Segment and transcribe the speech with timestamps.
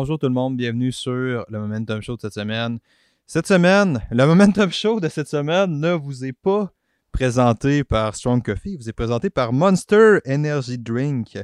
[0.00, 2.78] Bonjour tout le monde, bienvenue sur le Momentum Show de cette semaine.
[3.26, 6.72] Cette semaine, le Momentum Show de cette semaine ne vous est pas
[7.10, 11.36] présenté par Strong Coffee, vous est présenté par Monster Energy Drink.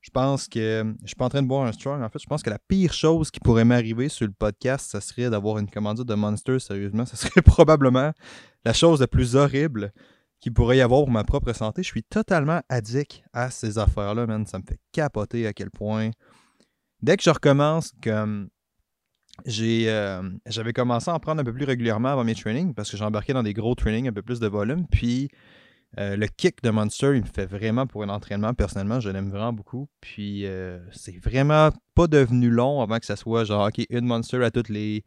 [0.00, 2.02] Je pense que je suis pas en train de boire un Strong.
[2.02, 5.00] En fait, je pense que la pire chose qui pourrait m'arriver sur le podcast, ça
[5.00, 6.58] serait d'avoir une commandite de Monster.
[6.58, 8.10] Sérieusement, ça serait probablement
[8.64, 9.92] la chose la plus horrible
[10.40, 11.84] qu'il pourrait y avoir pour ma propre santé.
[11.84, 14.44] Je suis totalement addict à ces affaires-là, man.
[14.44, 16.10] Ça me fait capoter à quel point.
[17.02, 18.48] Dès que je recommence, comme
[19.48, 22.96] euh, j'avais commencé à en prendre un peu plus régulièrement avant mes trainings parce que
[22.96, 24.86] j'embarquais dans des gros trainings, un peu plus de volume.
[24.90, 25.28] Puis
[25.98, 28.54] euh, le kick de Monster, il me fait vraiment pour un entraînement.
[28.54, 29.88] Personnellement, je l'aime vraiment beaucoup.
[30.00, 34.42] Puis euh, c'est vraiment pas devenu long avant que ça soit genre, ok, une Monster
[34.44, 35.04] à toutes les.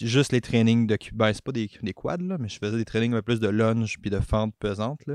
[0.00, 0.98] Juste les trainings de.
[1.12, 3.40] Ben, c'est pas des, des quads, là, mais je faisais des trainings un peu plus
[3.40, 5.00] de lunge puis de fente pesante.
[5.06, 5.14] Là.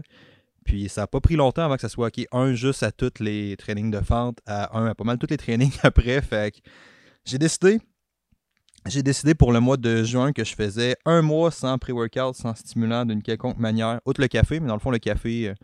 [0.67, 3.19] Puis ça a pas pris longtemps avant que ça soit, ok, un juste à toutes
[3.19, 6.21] les trainings de fente, à un à pas mal tous les trainings après.
[6.21, 6.59] Fait que
[7.25, 7.79] j'ai décidé
[8.85, 12.53] j'ai décidé pour le mois de juin que je faisais un mois sans pré-workout, sans
[12.55, 15.55] stimulant d'une quelconque manière, outre le café, mais dans le fond, le café ne euh,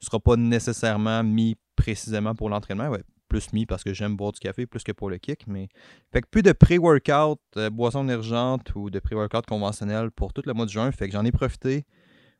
[0.00, 2.88] sera pas nécessairement mis précisément pour l'entraînement.
[2.88, 5.46] Ouais, plus mis parce que j'aime boire du café plus que pour le kick.
[5.46, 5.68] Mais
[6.12, 10.52] fait que plus de pré-workout, euh, boisson émergente ou de pré-workout conventionnel pour tout le
[10.52, 10.90] mois de juin.
[10.92, 11.84] Fait que j'en ai profité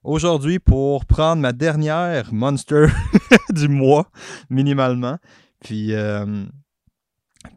[0.03, 2.87] aujourd'hui pour prendre ma dernière Monster
[3.51, 4.11] du mois,
[4.51, 5.19] minimalement.
[5.61, 6.45] Puis euh,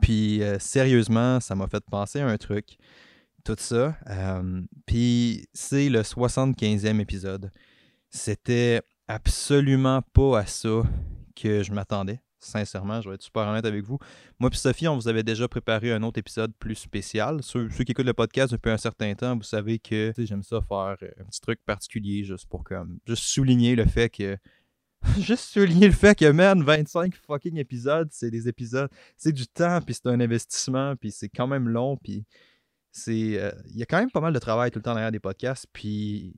[0.09, 2.77] euh, sérieusement, ça m'a fait penser à un truc,
[3.43, 3.95] tout ça.
[4.09, 7.51] Euh, puis c'est le 75e épisode.
[8.09, 10.83] C'était absolument pas à ça
[11.35, 12.21] que je m'attendais.
[12.43, 13.99] Sincèrement, je vais être super honnête avec vous.
[14.39, 17.41] Moi et Sophie, on vous avait déjà préparé un autre épisode plus spécial.
[17.43, 20.97] Ceux, qui écoutent le podcast depuis un certain temps, vous savez que j'aime ça faire
[21.19, 24.37] un petit truc particulier juste pour comme juste souligner le fait que
[25.19, 29.81] juste souligner le fait que, man, 25 fucking épisodes, c'est des épisodes, c'est du temps,
[29.81, 32.23] puis c'est un investissement, puis c'est quand même long, puis
[32.91, 33.39] c'est.
[33.39, 35.19] Euh, il y a quand même pas mal de travail tout le temps derrière des
[35.19, 36.35] podcasts, puis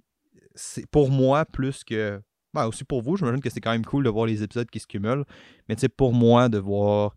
[0.55, 2.21] c'est pour moi plus que.
[2.53, 4.79] Ben, aussi pour vous, j'imagine que c'est quand même cool de voir les épisodes qui
[4.79, 5.25] se cumulent,
[5.67, 7.15] mais tu sais, pour moi, de voir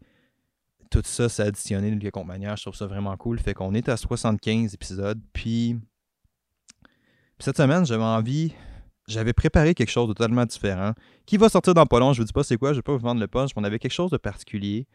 [0.91, 3.38] tout ça s'additionner quelconque manière, je trouve ça vraiment cool.
[3.38, 5.76] Fait qu'on est à 75 épisodes, puis.
[7.38, 8.54] Cette semaine, j'avais envie
[9.08, 10.92] j'avais préparé quelque chose de totalement différent
[11.26, 12.12] qui va sortir dans pas long.
[12.12, 13.64] Je vous dis pas c'est quoi, je vais pas vous vendre le punch, mais on
[13.64, 14.86] avait quelque chose de particulier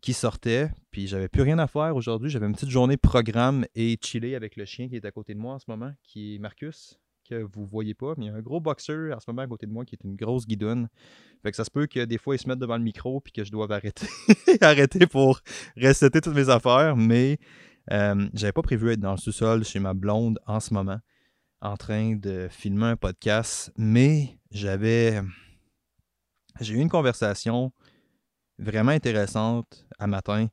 [0.00, 2.30] qui sortait, puis j'avais plus rien à faire aujourd'hui.
[2.30, 5.40] J'avais une petite journée programme et chiller avec le chien qui est à côté de
[5.40, 8.34] moi en ce moment, qui est Marcus, que vous voyez pas, mais il y a
[8.34, 10.88] un gros boxeur en ce moment à côté de moi qui est une grosse guidoune.
[11.42, 13.32] Fait que ça se peut que des fois il se mette devant le micro puis
[13.32, 14.06] que je doive arrêter,
[14.60, 15.40] arrêter pour
[15.76, 17.38] resetter toutes mes affaires, mais
[17.92, 21.00] euh, j'avais pas prévu être dans le sous-sol chez ma blonde en ce moment
[21.60, 25.20] en train de filmer un podcast, mais j'avais.
[26.60, 27.72] J'ai eu une conversation
[28.58, 30.48] vraiment intéressante à matin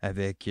[0.00, 0.48] avec.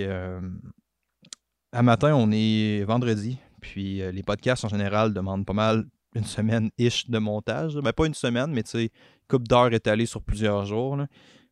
[1.74, 5.86] À matin, on est vendredi, puis euh, les podcasts en général demandent pas mal
[6.16, 7.76] une semaine-ish de montage.
[7.76, 8.92] Ben, pas une semaine, mais tu sais,
[9.30, 10.98] coupe d'heure étalée sur plusieurs jours.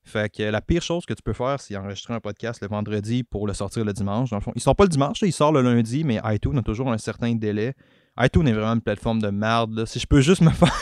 [0.03, 3.23] Fait que la pire chose que tu peux faire, c'est enregistrer un podcast le vendredi
[3.23, 4.29] pour le sortir le dimanche.
[4.29, 6.91] Dans le il sort pas le dimanche, il sort le lundi, mais iTunes a toujours
[6.91, 7.73] un certain délai
[8.19, 9.85] iTunes est vraiment une plateforme de merde.
[9.85, 10.73] Si je peux juste me faire.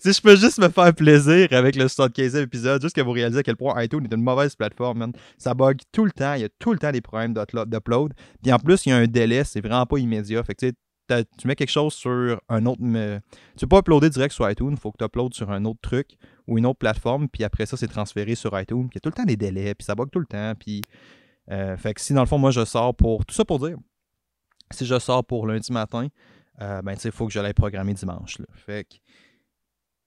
[0.00, 3.40] Si je peux juste me faire plaisir avec le 75e épisode, juste que vous réalisez
[3.40, 5.12] à quel point iTunes est une mauvaise plateforme, man.
[5.38, 6.34] Ça bug tout le temps.
[6.34, 8.14] Il y a tout le temps des problèmes d'upload.
[8.42, 9.44] Puis en plus, il y a un délai.
[9.44, 10.42] C'est vraiment pas immédiat.
[10.44, 10.72] Fait que
[11.38, 12.80] tu mets quelque chose sur un autre.
[12.80, 14.72] Tu peux pas uploader direct sur iTunes.
[14.72, 16.16] Il faut que tu uploades sur un autre truc
[16.46, 17.28] ou une autre plateforme.
[17.28, 18.88] Puis après ça, c'est transféré sur iTunes.
[18.88, 19.74] Puis il y a tout le temps des délais.
[19.74, 20.54] Puis ça bug tout le temps.
[20.58, 20.82] Puis.
[21.50, 23.26] Euh, fait que si dans le fond, moi je sors pour.
[23.26, 23.76] Tout ça pour dire
[24.72, 26.08] si je sors pour lundi matin,
[26.60, 28.38] euh, ben, il faut que je l'aille programmer dimanche.
[28.54, 28.96] Fait que,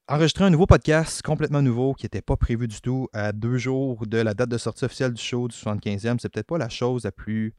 [0.07, 4.05] enregistrer un nouveau podcast complètement nouveau qui n'était pas prévu du tout à deux jours
[4.05, 7.03] de la date de sortie officielle du show du 75e, c'est peut-être pas la chose
[7.05, 7.53] la plus,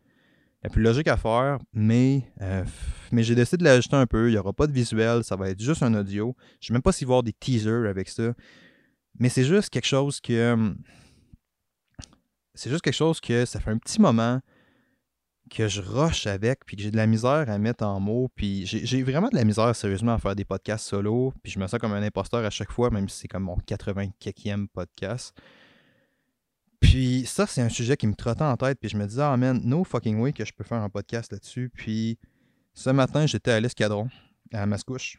[0.63, 2.65] la plus logique à faire, mais, euh,
[3.11, 4.29] mais j'ai décidé de l'ajouter un peu.
[4.29, 6.37] Il n'y aura pas de visuel, ça va être juste un audio.
[6.61, 8.33] Je ne sais même pas s'il va y des teasers avec ça.
[9.19, 10.53] Mais c'est juste quelque chose que.
[10.53, 10.77] Hum,
[12.55, 14.41] c'est juste quelque chose que ça fait un petit moment
[15.51, 18.67] que je rush avec, puis que j'ai de la misère à mettre en mots, puis
[18.67, 21.79] j'ai vraiment de la misère sérieusement à faire des podcasts solo, puis je me sens
[21.81, 25.37] comme un imposteur à chaque fois, même si c'est comme mon 84e podcast.
[26.81, 29.37] Puis ça, c'est un sujet qui me trottait en tête, puis je me disais, ah
[29.37, 31.71] man, no fucking way que je peux faire un podcast là-dessus.
[31.73, 32.19] Puis
[32.75, 34.09] ce matin, j'étais à l'escadron,
[34.53, 35.19] à Mascouche,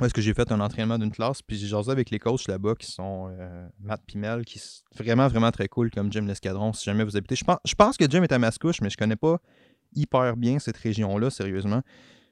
[0.00, 2.46] où est-ce que j'ai fait un entraînement d'une classe, puis j'ai jasé avec les coachs
[2.46, 6.72] là-bas qui sont euh, Matt Pimel, qui sont vraiment, vraiment très cool comme Jim L'Escadron,
[6.72, 7.36] si jamais vous habitez.
[7.36, 9.38] Je pense, je pense que Jim est à Mascouche, mais je connais pas
[9.94, 11.82] hyper bien cette région-là, sérieusement.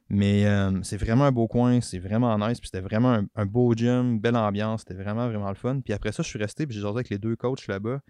[0.08, 3.74] Mais euh, c'est vraiment un beau coin, c'est vraiment nice, puis c'était vraiment un, beau
[3.74, 5.80] gym, belle ambiance, c'était vraiment, vraiment le fun.
[5.80, 8.00] Puis après ça, je suis resté, puis j'ai jasé avec les deux coachs là-bas.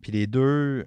[0.00, 0.86] Puis les deux,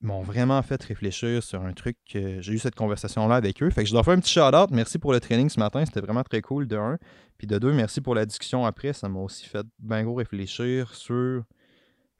[0.00, 3.70] m'ont vraiment fait réfléchir sur un truc que j'ai eu cette conversation-là avec eux.
[3.70, 4.70] Fait que je dois faire un petit shout-out.
[4.70, 5.84] Merci pour le training ce matin.
[5.84, 6.98] C'était vraiment très cool, de un.
[7.36, 8.92] Puis de deux, merci pour la discussion après.
[8.92, 11.42] Ça m'a aussi fait bien gros réfléchir sur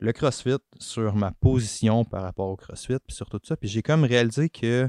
[0.01, 3.57] le CrossFit, sur ma position par rapport au CrossFit, puis sur tout ça.
[3.57, 4.89] Puis j'ai comme réalisé que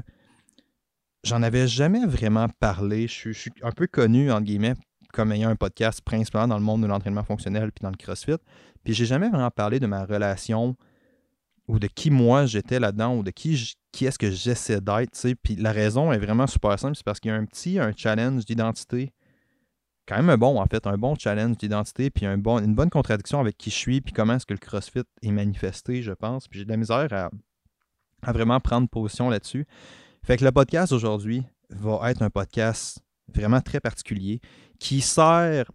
[1.24, 3.06] j'en avais jamais vraiment parlé.
[3.06, 4.74] Je suis, un peu connu, entre guillemets,
[5.12, 8.38] comme ayant un podcast principalement dans le monde de l'entraînement fonctionnel puis dans le CrossFit.
[8.82, 10.76] Puis j'ai jamais vraiment parlé de ma relation
[11.70, 15.34] ou de qui moi j'étais là-dedans ou de qui, qui est-ce que j'essaie d'être.
[15.42, 17.92] Puis la raison est vraiment super simple, c'est parce qu'il y a un petit un
[17.96, 19.12] challenge d'identité.
[20.08, 22.90] Quand même un bon, en fait, un bon challenge d'identité, puis un bon, une bonne
[22.90, 26.48] contradiction avec qui je suis, puis comment est-ce que le CrossFit est manifesté, je pense.
[26.48, 27.30] Puis j'ai de la misère à,
[28.22, 29.66] à vraiment prendre position là-dessus.
[30.24, 32.98] Fait que le podcast aujourd'hui va être un podcast
[33.32, 34.40] vraiment très particulier
[34.80, 35.70] qui sert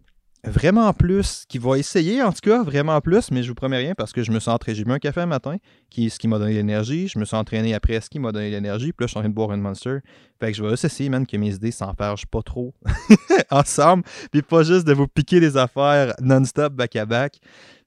[0.46, 3.94] vraiment plus, qui va essayer en tout cas vraiment plus, mais je vous promets rien
[3.94, 5.56] parce que je me suis entraîné, j'ai bu un café un matin,
[5.90, 8.50] qui ce qui m'a donné l'énergie, je me suis entraîné après ce qui m'a donné
[8.50, 9.98] l'énergie, puis là je suis en train de boire une Monster.
[10.40, 12.74] Fait que je vais essayer même que mes idées s'enfergent pas trop
[13.50, 17.38] ensemble, puis pas juste de vous piquer des affaires non-stop back-à-back.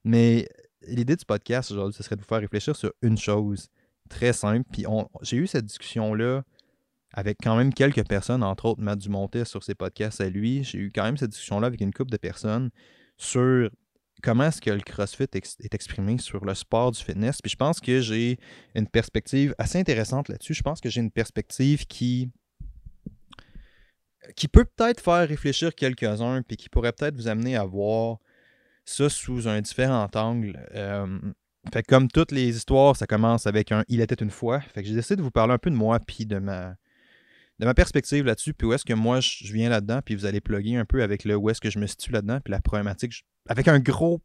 [0.04, 0.48] Mais
[0.86, 3.68] l'idée du podcast aujourd'hui, ce serait de vous faire réfléchir sur une chose
[4.08, 4.84] très simple, puis
[5.22, 6.42] j'ai eu cette discussion-là
[7.12, 10.64] avec quand même quelques personnes, entre autres Matt Dumontet sur ses podcasts à lui.
[10.64, 12.70] J'ai eu quand même cette discussion-là avec une couple de personnes
[13.16, 13.70] sur
[14.22, 17.40] comment est-ce que le CrossFit est exprimé sur le sport du fitness.
[17.42, 18.38] Puis je pense que j'ai
[18.74, 20.54] une perspective assez intéressante là-dessus.
[20.54, 22.30] Je pense que j'ai une perspective qui
[24.36, 28.18] qui peut peut-être faire réfléchir quelques-uns, puis qui pourrait peut-être vous amener à voir
[28.84, 30.62] ça sous un différent angle.
[30.74, 31.18] Euh,
[31.72, 34.60] fait comme toutes les histoires, ça commence avec un Il était une fois.
[34.60, 36.76] Fait que j'ai décidé de vous parler un peu de moi, puis de ma,
[37.60, 40.40] de ma perspective là-dessus, puis où est-ce que moi je viens là-dedans, puis vous allez
[40.40, 43.26] plugger un peu avec le où est-ce que je me situe là-dedans, puis la problématique,
[43.48, 44.22] avec un gros,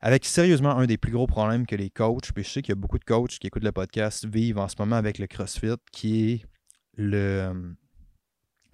[0.00, 2.76] avec sérieusement un des plus gros problèmes que les coachs, puis je sais qu'il y
[2.76, 5.76] a beaucoup de coachs qui écoutent le podcast vivent en ce moment avec le CrossFit,
[5.92, 6.46] qui est
[6.96, 7.76] le,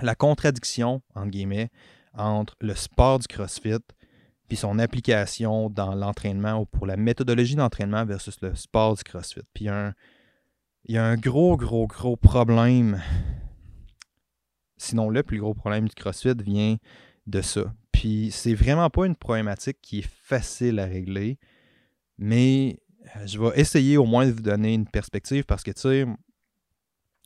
[0.01, 1.69] la contradiction, entre guillemets,
[2.15, 3.79] entre le sport du CrossFit
[4.49, 9.41] puis son application dans l'entraînement ou pour la méthodologie d'entraînement versus le sport du CrossFit.
[9.55, 9.95] Puis un,
[10.85, 13.01] il y a un gros, gros, gros problème.
[14.77, 16.77] Sinon, le plus gros problème du CrossFit vient
[17.27, 17.73] de ça.
[17.93, 21.39] Puis, c'est vraiment pas une problématique qui est facile à régler,
[22.19, 22.81] mais
[23.17, 26.07] euh, je vais essayer au moins de vous donner une perspective parce que, tu sais,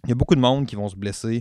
[0.05, 1.41] il y a beaucoup de monde qui vont se blesser.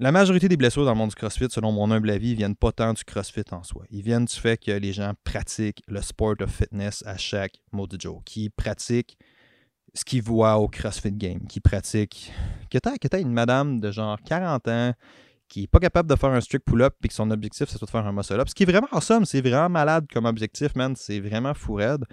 [0.00, 2.72] La majorité des blessures dans le monde du CrossFit, selon mon humble avis, viennent pas
[2.72, 3.84] tant du CrossFit en soi.
[3.90, 7.86] Ils viennent du fait que les gens pratiquent le sport of fitness à chaque mot
[7.86, 9.18] de jour, qui pratiquent
[9.94, 12.32] ce qu'il voit au CrossFit Game, qui pratique.
[12.70, 14.94] Que t'as, que une madame de genre 40 ans
[15.48, 17.86] qui n'est pas capable de faire un strict pull-up et que son objectif, c'est de
[17.86, 18.48] faire un muscle-up.
[18.48, 20.94] Ce qui est vraiment en somme, c'est vraiment malade comme objectif, man.
[20.96, 22.04] C'est vraiment fou raide.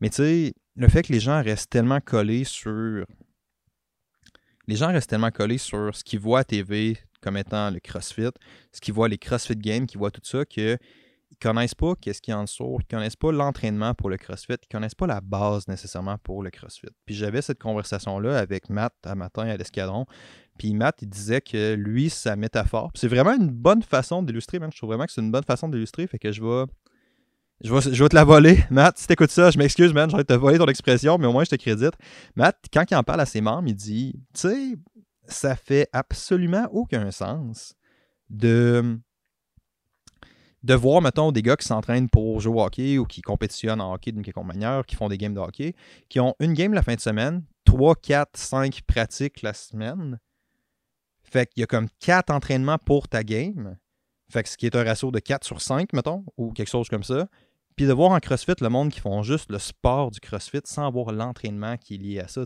[0.00, 3.04] Mais tu sais, le fait que les gens restent tellement collés sur.
[4.66, 8.30] Les gens restent tellement collés sur ce qu'ils voient à TV comme étant le CrossFit,
[8.72, 10.78] ce qu'ils voient les CrossFit Games, qu'ils voient tout ça, que
[11.36, 14.68] ils connaissent pas qu'est-ce qui en dessous, ils connaissent pas l'entraînement pour le CrossFit, ils
[14.72, 16.88] connaissent pas la base nécessairement pour le CrossFit.
[17.04, 20.06] Puis j'avais cette conversation-là avec Matt un matin à l'escadron.
[20.58, 24.58] Puis Matt, il disait que lui, sa métaphore, c'est vraiment une bonne façon d'illustrer.
[24.70, 26.64] Je trouve vraiment que c'est une bonne façon d'illustrer, fait que je vais.
[27.64, 28.58] Je vais, te la voler.
[28.70, 31.32] Matt, si t'écoutes ça, je m'excuse, man, je vais te voler ton expression, mais au
[31.32, 31.94] moins je te crédite.
[32.34, 34.76] Matt, quand il en parle à ses membres, il dit Tu sais,
[35.26, 37.74] ça fait absolument aucun sens
[38.28, 38.98] de
[40.66, 43.94] de voir, mettons, des gars qui s'entraînent pour jouer au hockey ou qui compétitionnent en
[43.94, 45.74] hockey d'une quelconque manière, qui font des games de hockey,
[46.08, 50.18] qui ont une game la fin de semaine, 3, 4, 5 pratiques la semaine.
[51.22, 53.76] Fait qu'il y a comme 4 entraînements pour ta game.
[54.28, 56.88] Fait que ce qui est un ratio de 4 sur 5, mettons, ou quelque chose
[56.88, 57.28] comme ça.
[57.76, 60.90] Puis de voir en CrossFit le monde qui font juste le sport du CrossFit sans
[60.90, 62.42] voir l'entraînement qui est lié à ça.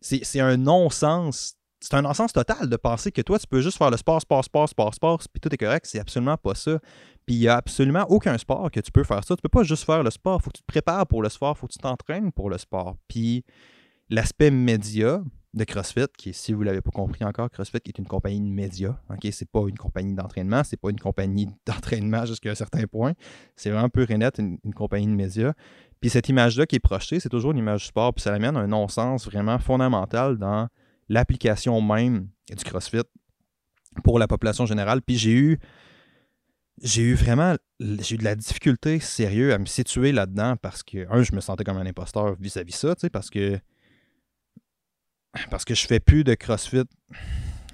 [0.00, 3.90] C'est un non-sens c'est un non-sens total de penser que toi, tu peux juste faire
[3.90, 5.84] le sport, sport, sport, sport, sport, puis tout est correct.
[5.86, 6.78] C'est absolument pas ça.
[7.26, 9.34] Puis il n'y a absolument aucun sport que tu peux faire ça.
[9.34, 10.40] Tu peux pas juste faire le sport.
[10.40, 11.54] Il faut que tu te prépares pour le sport.
[11.56, 12.96] Il faut que tu t'entraînes pour le sport.
[13.08, 13.44] Puis
[14.10, 15.22] l'aspect média
[15.54, 18.52] de CrossFit, qui si vous ne l'avez pas compris encore, CrossFit est une compagnie de
[18.52, 18.96] médias.
[19.22, 20.64] Ce C'est pas une compagnie d'entraînement.
[20.64, 23.12] C'est pas une compagnie d'entraînement jusqu'à un certain point.
[23.56, 25.52] C'est vraiment peu et net une, une compagnie de médias.
[26.00, 28.12] Puis cette image-là qui est projetée, c'est toujours une image du sport.
[28.12, 30.68] Puis ça amène un non-sens vraiment fondamental dans
[31.08, 33.02] l'application même du CrossFit
[34.02, 35.00] pour la population générale.
[35.02, 35.60] Puis j'ai eu
[36.82, 41.06] j'ai eu vraiment j'ai eu de la difficulté sérieuse à me situer là-dedans parce que
[41.10, 43.58] un je me sentais comme un imposteur vis-à-vis ça tu sais parce que
[45.50, 46.84] parce que je fais plus de CrossFit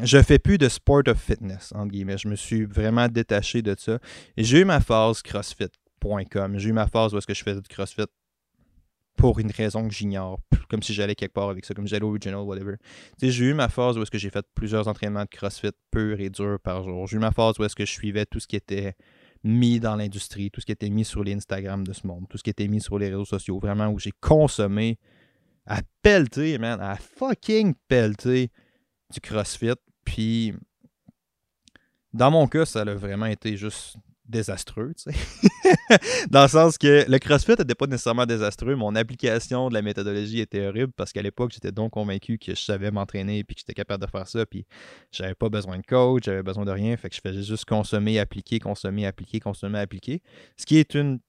[0.03, 2.19] je fais plus de sport of fitness entre guillemets.
[2.19, 3.99] Je me suis vraiment détaché de ça.
[4.37, 7.61] Et j'ai eu ma phase crossfit.com j'ai eu ma phase où est-ce que je faisais
[7.61, 8.07] du CrossFit
[9.17, 12.11] pour une raison que j'ignore, comme si j'allais quelque part avec ça, comme j'allais au
[12.11, 12.77] original, whatever.
[13.21, 16.31] J'ai eu ma phase où est-ce que j'ai fait plusieurs entraînements de CrossFit purs et
[16.31, 17.07] durs par jour.
[17.07, 18.95] J'ai eu ma phase où est-ce que je suivais tout ce qui était
[19.45, 22.39] mis dans l'industrie, tout ce qui était mis sur les Instagram de ce monde, tout
[22.39, 24.99] ce qui était mis sur les réseaux sociaux, vraiment où j'ai consommé
[25.67, 28.51] à pelleter, man, à fucking pelleter
[29.13, 29.75] du CrossFit.
[30.05, 30.55] Puis,
[32.13, 33.97] dans mon cas, ça a vraiment été juste
[34.31, 35.19] désastreux, tu sais.
[36.31, 40.41] Dans le sens que le CrossFit n'était pas nécessairement désastreux, mon application de la méthodologie
[40.41, 43.75] était horrible parce qu'à l'époque, j'étais donc convaincu que je savais m'entraîner et que j'étais
[43.75, 44.65] capable de faire ça, puis
[45.13, 48.19] j'avais pas besoin de coach, j'avais besoin de rien, fait que je faisais juste consommer,
[48.19, 50.23] appliquer, consommer, appliquer, consommer, appliquer.
[50.57, 51.21] Ce qui est une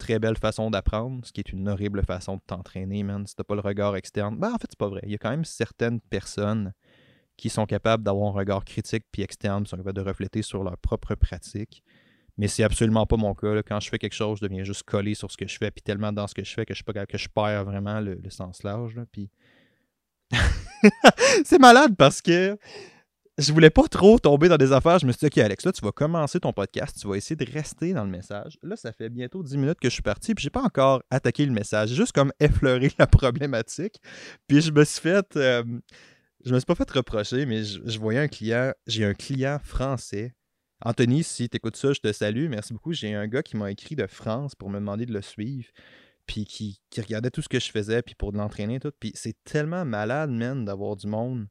[0.00, 3.26] très belle façon d'apprendre, ce qui est une horrible façon de t'entraîner, man.
[3.26, 4.36] Si t'as pas le regard externe.
[4.36, 5.02] Ben, en fait, c'est pas vrai.
[5.04, 6.72] Il y a quand même certaines personnes
[7.36, 10.64] qui sont capables d'avoir un regard critique puis externe, qui sont capables de refléter sur
[10.64, 11.82] leur propre pratique.
[12.40, 13.62] Mais c'est absolument pas mon cas.
[13.62, 15.82] Quand je fais quelque chose, je deviens juste collé sur ce que je fais, puis
[15.82, 18.98] tellement dans ce que je fais que je, que je perds vraiment le, sens large.
[19.12, 19.28] Puis
[21.44, 22.56] c'est malade parce que
[23.36, 24.98] je voulais pas trop tomber dans des affaires.
[24.98, 27.36] Je me suis dit, OK, Alex, là, tu vas commencer ton podcast, tu vas essayer
[27.36, 28.56] de rester dans le message.
[28.62, 31.44] Là, ça fait bientôt 10 minutes que je suis parti, puis j'ai pas encore attaqué
[31.44, 31.90] le message.
[31.90, 34.00] Juste comme effleuré la problématique.
[34.48, 35.36] Puis je me suis fait.
[35.36, 35.62] Euh,
[36.42, 38.72] je me suis pas fait reprocher, mais je voyais un client.
[38.86, 40.32] J'ai un client français
[40.82, 42.48] Anthony, si tu écoutes ça, je te salue.
[42.48, 42.92] Merci beaucoup.
[42.92, 45.68] J'ai un gars qui m'a écrit de France pour me demander de le suivre.
[46.26, 48.92] Puis qui, regardait tout ce que je faisais, puis pour l'entraîner et tout.
[48.98, 51.48] Puis c'est tellement malade, man, d'avoir du monde.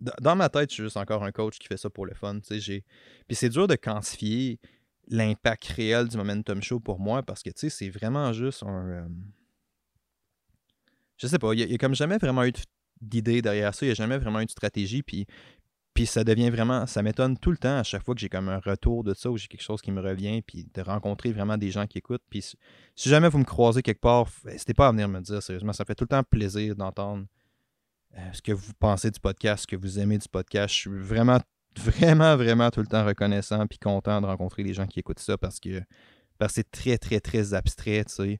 [0.00, 2.38] Dans ma tête, je suis juste encore un coach qui fait ça pour le fun.
[2.40, 2.84] Puis
[3.32, 4.60] c'est dur de quantifier
[5.08, 8.88] l'impact réel du Momentum Show pour moi parce que c'est vraiment juste un.
[8.88, 9.08] Euh,
[11.16, 12.52] je sais pas, il n'y a, comme jamais vraiment eu
[13.00, 15.02] d'idée derrière ça, il n'y a jamais vraiment eu de stratégie.
[15.02, 15.26] Puis
[15.98, 18.48] puis ça devient vraiment, ça m'étonne tout le temps à chaque fois que j'ai comme
[18.48, 21.58] un retour de ça, ou j'ai quelque chose qui me revient, puis de rencontrer vraiment
[21.58, 22.22] des gens qui écoutent.
[22.30, 22.54] Puis
[22.94, 25.84] si jamais vous me croisez quelque part, n'hésitez pas à venir me dire, sérieusement, ça
[25.84, 27.26] fait tout le temps plaisir d'entendre
[28.16, 30.72] euh, ce que vous pensez du podcast, ce que vous aimez du podcast.
[30.72, 31.40] Je suis vraiment,
[31.76, 35.36] vraiment, vraiment tout le temps reconnaissant, puis content de rencontrer les gens qui écoutent ça
[35.36, 35.82] parce que,
[36.38, 38.38] parce que c'est très, très, très abstrait, tu sais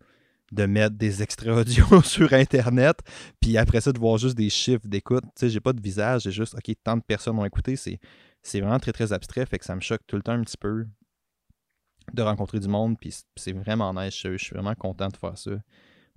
[0.53, 2.99] de mettre des extraits audio sur Internet,
[3.41, 5.25] puis après ça, de voir juste des chiffres d'écoute.
[5.25, 7.77] Tu sais, j'ai pas de visage, j'ai juste, OK, tant de personnes ont écouté.
[7.77, 7.99] C'est,
[8.43, 10.57] c'est vraiment très, très abstrait, fait que ça me choque tout le temps un petit
[10.57, 10.87] peu
[12.15, 14.19] de rencontrer du monde, puis c'est vraiment nice.
[14.23, 15.51] Je, suis vraiment content de faire ça.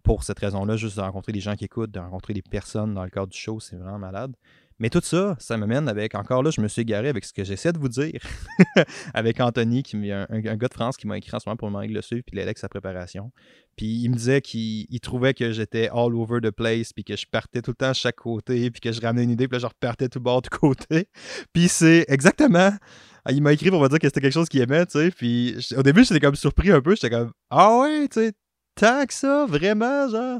[0.04, 3.04] Pour cette raison-là, juste de rencontrer des gens qui écoutent, de rencontrer des personnes dans
[3.04, 4.36] le cadre du show, c'est vraiment malade.
[4.82, 7.32] Mais tout ça, ça me mène avec, encore là, je me suis égaré avec ce
[7.32, 8.20] que j'essaie de vous dire,
[9.14, 11.70] avec Anthony, qui, un, un, gars de France qui m'a écrit en ce moment pour
[11.70, 13.32] me le suivre, puis l'Alex sa préparation.
[13.78, 17.28] Puis il me disait qu'il trouvait que j'étais all over the place, puis que je
[17.28, 19.60] partais tout le temps à chaque côté, puis que je ramenais une idée, puis là,
[19.60, 21.10] je repartais tout bord de côté.
[21.54, 22.72] Puis c'est exactement...
[23.30, 25.12] Il m'a écrit pour me dire que c'était quelque chose qu'il aimait, tu sais.
[25.12, 26.96] Puis au début, j'étais comme surpris un peu.
[26.96, 28.34] J'étais comme, ah ouais, tu sais,
[28.74, 30.40] tant que ça, vraiment, genre.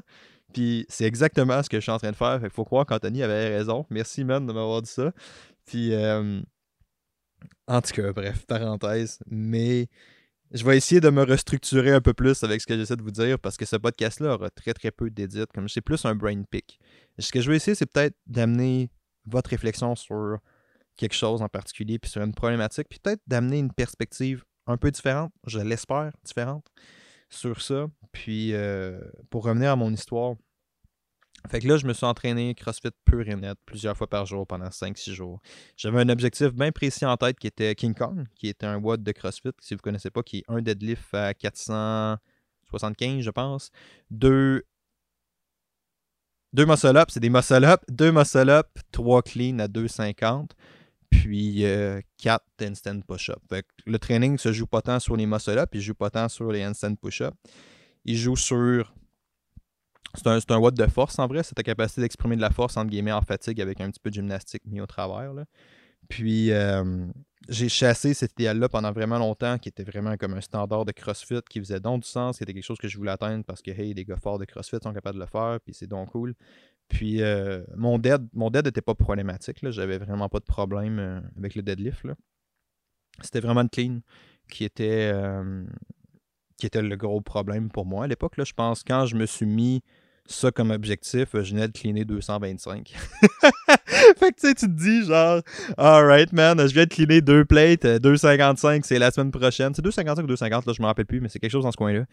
[0.54, 2.40] Puis c'est exactement ce que je suis en train de faire.
[2.42, 3.86] Fait faut croire qu'Anthony avait raison.
[3.90, 5.12] Merci, man, de m'avoir dit ça.
[5.66, 6.42] Puis, euh,
[7.68, 9.20] en tout cas, bref, parenthèse.
[9.28, 9.88] Mais
[10.52, 13.12] je vais essayer de me restructurer un peu plus avec ce que j'essaie de vous
[13.12, 15.46] dire parce que ce podcast-là aura très, très peu d'édits.
[15.54, 16.80] Comme c'est plus un brain pick.
[17.20, 18.90] Ce que je vais essayer, c'est peut-être d'amener
[19.26, 20.40] votre réflexion sur
[20.98, 24.92] quelque chose en particulier, puis sur une problématique, puis peut-être d'amener une perspective un peu
[24.92, 26.66] différente, je l'espère, différente,
[27.32, 27.88] sur ça.
[28.12, 30.36] Puis, euh, pour revenir à mon histoire,
[31.50, 34.46] fait que là, je me suis entraîné CrossFit pur et net plusieurs fois par jour
[34.46, 35.42] pendant 5-6 jours.
[35.76, 39.02] J'avais un objectif bien précis en tête qui était King Kong, qui était un WOD
[39.02, 43.72] de CrossFit, si vous ne connaissez pas, qui est un deadlift à 475, je pense.
[44.12, 44.64] Deux,
[46.54, 47.82] deux muscle-up, c'est des muscle-up.
[47.90, 50.56] Deux muscle-up, trois clean à 250
[51.12, 51.64] puis
[52.18, 53.40] 4 euh, instant push-up.
[53.86, 56.64] Le training se joue pas tant sur les muscle-up, il joue pas tant sur les
[56.64, 57.36] instant push-up.
[58.06, 58.92] Il joue sur.
[60.16, 62.76] C'est un, un watt de force en vrai, c'est ta capacité d'exprimer de la force
[62.76, 65.32] entre guillemets en fatigue avec un petit peu de gymnastique mis au travers.
[66.10, 67.06] Puis euh,
[67.48, 71.42] j'ai chassé cet idéal-là pendant vraiment longtemps, qui était vraiment comme un standard de CrossFit,
[71.50, 73.72] qui faisait donc du sens, qui était quelque chose que je voulais atteindre parce que
[73.72, 76.36] hey, les gars forts de CrossFit sont capables de le faire, puis c'est donc cool.
[76.92, 79.58] Puis euh, mon dead mon dead n'était pas problématique.
[79.70, 82.06] J'avais vraiment pas de problème euh, avec le deadlift.
[83.22, 84.02] C'était vraiment le clean
[84.50, 85.64] qui était, euh,
[86.58, 88.34] qui était le gros problème pour moi à l'époque.
[88.38, 89.82] Je pense quand je me suis mis
[90.32, 92.94] ça comme objectif, je venais de cleaner 225.
[94.18, 95.42] fait que tu sais, tu te dis genre,
[95.78, 99.74] alright man, je viens de cleaner deux plates, 255, c'est la semaine prochaine.
[99.74, 101.78] C'est 255 ou 250, là, je me rappelle plus, mais c'est quelque chose dans ce
[101.78, 102.06] coin-là.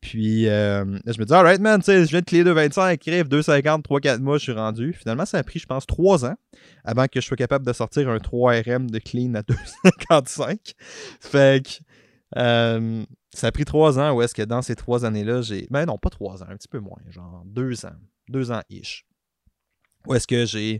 [0.00, 3.28] Puis euh, je me dis, alright man, tu sais, je viens de cleaner 225, crève
[3.28, 4.92] 250, 3-4 mois, je suis rendu.
[4.92, 6.34] Finalement, ça a pris, je pense, 3 ans
[6.84, 9.42] avant que je sois capable de sortir un 3RM de clean à
[9.88, 10.74] 255.
[11.20, 11.84] fait que
[12.36, 15.66] Euh, ça a pris trois ans, où est-ce que dans ces trois années-là, j'ai.
[15.70, 17.96] Ben non, pas trois ans, un petit peu moins, genre deux ans.
[18.28, 19.06] Deux ans-ish.
[20.06, 20.78] Où est-ce que j'ai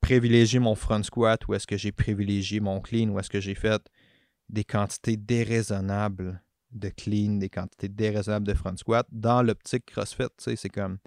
[0.00, 3.54] privilégié mon front squat, où est-ce que j'ai privilégié mon clean, où est-ce que j'ai
[3.54, 3.82] fait
[4.48, 10.28] des quantités déraisonnables de clean, des quantités déraisonnables de front squat dans l'optique CrossFit.
[10.36, 10.98] Tu sais, c'est comme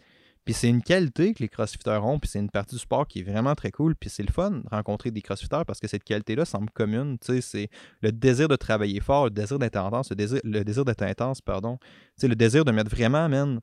[0.44, 3.20] puis c'est une qualité que les crossfitters ont, puis c'est une partie du sport qui
[3.20, 3.96] est vraiment très cool.
[3.96, 7.20] Puis c'est le fun de rencontrer des crossfitters parce que cette qualité-là semble commune.
[7.20, 7.70] Tu sais, c'est
[8.02, 11.78] le désir de travailler fort, le désir d'être intense, le désir, le d'être intense, pardon.
[12.24, 13.60] Le désir de mettre vraiment, man,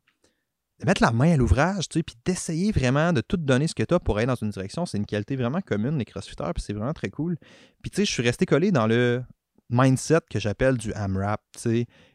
[0.80, 3.75] de mettre la main à l'ouvrage, tu sais, puis d'essayer vraiment de tout donner ce
[3.75, 4.87] que tu as pour aller dans une direction.
[4.87, 7.37] C'est une qualité vraiment commune, les crossfitters, puis c'est vraiment très cool.
[7.82, 9.25] Puis tu sais, je suis resté collé dans le
[9.70, 11.40] mindset que j'appelle du AMRAP.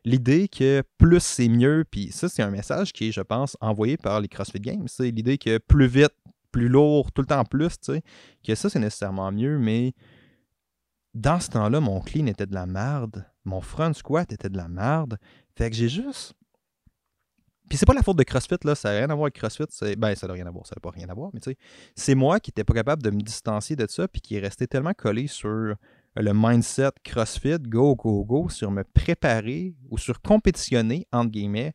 [0.06, 3.98] L'idée que plus c'est mieux, puis ça, c'est un message qui est, je pense, envoyé
[3.98, 4.88] par les CrossFit Games.
[5.00, 6.14] L'idée que plus vite,
[6.52, 7.78] plus lourd, tout le temps plus,
[8.46, 9.94] que ça, c'est nécessairement mieux, mais
[11.14, 14.68] dans ce temps-là, mon clean était de la merde, mon front squat était de la
[14.68, 15.18] merde.
[15.56, 16.34] Fait que j'ai juste.
[17.70, 19.66] Puis c'est pas la faute de CrossFit, là, ça n'a rien à voir avec CrossFit.
[19.98, 21.40] Ben, ça n'a rien à voir, ça n'a pas rien à voir, mais
[21.96, 24.68] c'est moi qui n'étais pas capable de me distancier de ça, puis qui est resté
[24.68, 25.76] tellement collé sur
[26.16, 31.74] le mindset CrossFit, go, go, go, sur me préparer ou sur compétitionner, entre guillemets,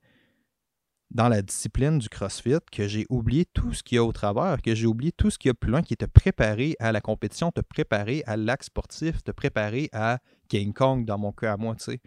[1.10, 4.60] dans la discipline du CrossFit, que j'ai oublié tout ce qu'il y a au travers,
[4.60, 6.92] que j'ai oublié tout ce qu'il y a plus loin, qui est te préparer à
[6.92, 10.18] la compétition, te préparer à l'acte sportif, te préparer à
[10.48, 12.00] King Kong dans mon cas à moi, tu sais.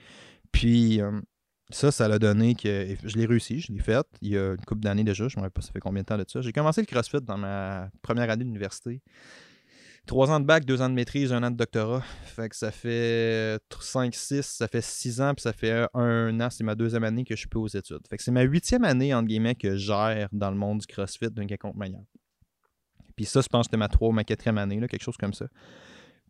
[0.51, 1.19] Puis euh,
[1.71, 4.05] ça, ça l'a donné que je l'ai réussi, je l'ai fait.
[4.21, 6.03] Il y a une couple d'années déjà, je ne me rappelle pas ça fait combien
[6.03, 6.41] de temps de ça?
[6.41, 9.01] J'ai commencé le CrossFit dans ma première année d'université.
[10.08, 12.01] Trois ans de bac, deux ans de maîtrise, un an de doctorat.
[12.25, 16.50] Fait que ça fait 5, 6, ça fait six ans, puis ça fait un an,
[16.50, 18.01] c'est ma deuxième année que je suis plus aux études.
[18.10, 20.88] Fait que c'est ma huitième année, entre guillemets, que je gère dans le monde du
[20.88, 22.03] CrossFit d'une quelconque manière.
[23.15, 25.34] Puis ça, je pense que c'était ma troisième, ma quatrième année, là, quelque chose comme
[25.34, 25.45] ça.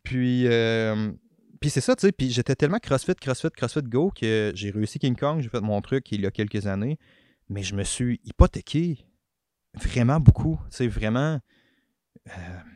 [0.02, 1.12] Puis, euh,
[1.60, 2.12] puis c'est ça, tu sais.
[2.12, 5.80] Puis j'étais tellement CrossFit, CrossFit, CrossFit Go que j'ai réussi King Kong, j'ai fait mon
[5.80, 6.98] truc il y a quelques années,
[7.48, 9.06] mais je me suis hypothéqué
[9.74, 10.58] vraiment beaucoup.
[10.70, 11.40] Tu sais, vraiment
[12.28, 12.32] euh,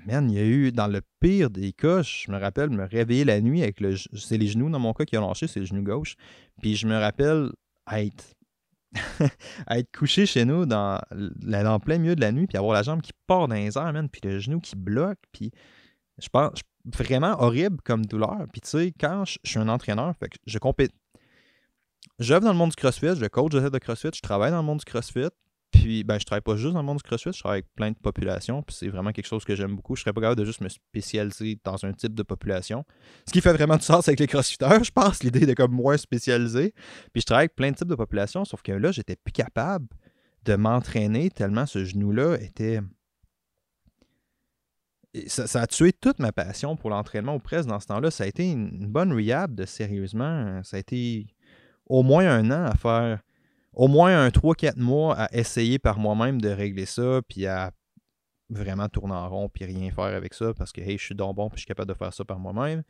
[0.07, 3.25] man, il y a eu, dans le pire des cas, je me rappelle me réveiller
[3.25, 3.95] la nuit avec le.
[3.97, 6.17] C'est les genoux dans mon cas qui ont lâché, c'est le genou gauche.
[6.61, 7.53] Puis je me rappelle
[7.93, 8.35] être,
[9.71, 13.03] être couché chez nous dans, dans plein milieu de la nuit, puis avoir la jambe
[13.03, 15.19] qui part dans les airs, man, puis le genou qui bloque.
[15.33, 15.53] Puis
[16.19, 18.47] je pense vraiment horrible comme douleur.
[18.53, 20.93] Puis tu sais, quand je, suis un entraîneur, fait que je compète.
[22.19, 24.79] J'œuvre dans le monde du CrossFit, je coach de CrossFit, je travaille dans le monde
[24.79, 25.29] du CrossFit,
[25.87, 27.93] puis, ben, je travaille pas juste dans le monde du CrossFit, je travaille avec plein
[27.93, 29.95] de populations, puis c'est vraiment quelque chose que j'aime beaucoup.
[29.95, 32.85] Je serais pas capable de juste me spécialiser dans un type de population.
[33.25, 35.97] Ce qui fait vraiment du sens avec les CrossFitters, je pense, l'idée de comme moins
[35.97, 36.75] spécialisé.
[37.13, 39.87] Puis je travaille avec plein de types de populations, sauf que là, j'étais plus capable
[40.45, 42.81] de m'entraîner tellement ce genou-là était.
[45.29, 48.11] Ça, a tué toute ma passion pour l'entraînement ou presque dans ce temps-là.
[48.11, 50.65] Ça a été une bonne rehab de sérieusement.
[50.65, 51.29] Ça a été
[51.87, 53.21] au moins un an à faire
[53.77, 57.71] au moins un 3-4 mois à essayer par moi-même de régler ça, puis à
[58.49, 61.37] vraiment tourner en rond, puis rien faire avec ça, parce que, hey, je suis donc
[61.37, 62.83] bon, puis je suis capable de faire ça par moi-même.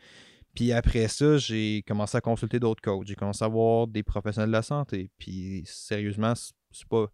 [0.55, 3.07] Puis après ça, j'ai commencé à consulter d'autres coachs.
[3.07, 5.11] J'ai commencé à voir des professionnels de la santé.
[5.19, 7.07] Puis sérieusement, c'est pas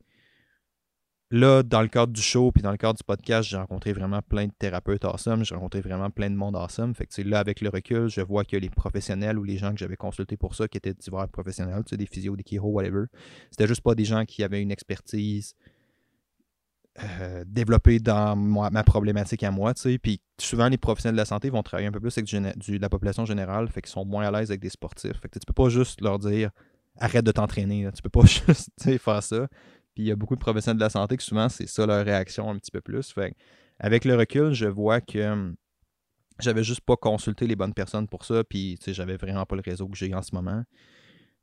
[1.32, 4.20] là, dans le cadre du show puis dans le cadre du podcast, j'ai rencontré vraiment
[4.22, 5.44] plein de thérapeutes awesome.
[5.44, 6.94] J'ai rencontré vraiment plein de monde awesome.
[6.94, 9.78] Fait que là, avec le recul, je vois que les professionnels ou les gens que
[9.78, 13.06] j'avais consultés pour ça, qui étaient divers professionnels, des physios, des chiro, whatever,
[13.50, 15.56] c'était juste pas des gens qui avaient une expertise
[17.02, 19.98] euh, développée dans ma problématique à moi, tu sais.
[19.98, 22.30] Puis souvent, les professionnels de la santé vont travailler un peu plus avec
[22.68, 25.18] la population générale, fait qu'ils sont moins à l'aise avec des sportifs.
[25.20, 26.50] Fait que tu peux pas juste leur dire
[26.98, 27.88] arrête de t'entraîner.
[27.94, 29.48] Tu peux pas juste faire ça.
[29.94, 32.04] Puis il y a beaucoup de professionnels de la santé que souvent, c'est ça leur
[32.04, 33.12] réaction un petit peu plus.
[33.12, 33.34] Fait
[33.78, 35.56] avec le recul, je vois que hum,
[36.38, 38.42] j'avais juste pas consulté les bonnes personnes pour ça.
[38.44, 40.64] Puis j'avais vraiment pas le réseau que j'ai en ce moment.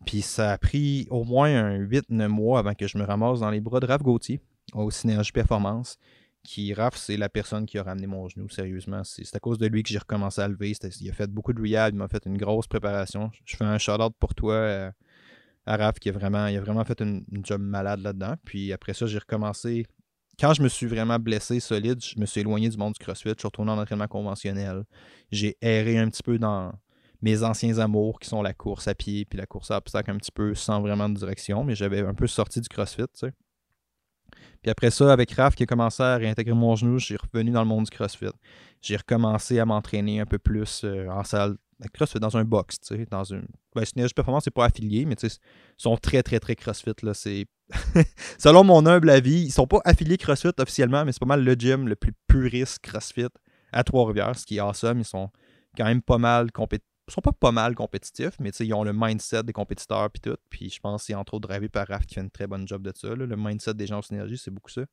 [0.05, 3.49] Puis ça a pris au moins un 8-9 mois avant que je me ramasse dans
[3.49, 4.41] les bras de Raph Gauthier
[4.73, 5.97] au Synergie Performance.
[6.41, 9.03] Qui, Raph, c'est la personne qui a ramené mon genou, sérieusement.
[9.03, 10.71] C'est à cause de lui que j'ai recommencé à lever.
[11.01, 13.29] Il a fait beaucoup de rehab, il m'a fait une grosse préparation.
[13.43, 14.53] Je fais un shout-out pour toi.
[14.53, 14.91] Euh,
[15.65, 18.35] Araf qui a vraiment, il a vraiment fait une, job malade là-dedans.
[18.45, 19.85] Puis après ça, j'ai recommencé.
[20.39, 23.29] Quand je me suis vraiment blessé solide, je me suis éloigné du monde du CrossFit.
[23.29, 24.83] Je suis retourné en entraînement conventionnel.
[25.31, 26.71] J'ai erré un petit peu dans
[27.21, 30.17] mes anciens amours qui sont la course à pied puis la course à obstacles un
[30.17, 31.63] petit peu sans vraiment de direction.
[31.63, 33.03] Mais j'avais un peu sorti du CrossFit.
[34.61, 37.61] Puis après ça, avec Raph qui a commencé à réintégrer mon genou, j'ai revenu dans
[37.61, 38.31] le monde du CrossFit.
[38.81, 41.57] J'ai recommencé à m'entraîner un peu plus euh, en salle
[41.93, 43.47] CrossFit dans un box, tu sais, dans une.
[43.73, 46.93] Ben, Synergie Performance, c'est pas affilié, mais tu sais, ils sont très, très, très CrossFit,
[47.03, 47.13] là.
[47.13, 47.45] C'est.
[48.37, 51.53] Selon mon humble avis, ils sont pas affiliés CrossFit officiellement, mais c'est pas mal le
[51.53, 53.27] gym le plus puriste CrossFit
[53.71, 54.99] à Trois-Rivières, ce qui est awesome.
[54.99, 55.29] Ils sont
[55.77, 56.49] quand même pas mal
[57.09, 60.37] sont pas pas mal compétitifs, mais ils ont le mindset des compétiteurs puis tout.
[60.49, 62.67] Puis je pense que c'est entre autres drivé par Raph qui fait une très bonne
[62.67, 63.15] job de ça.
[63.15, 64.83] Le mindset des gens au synergie, c'est beaucoup ça.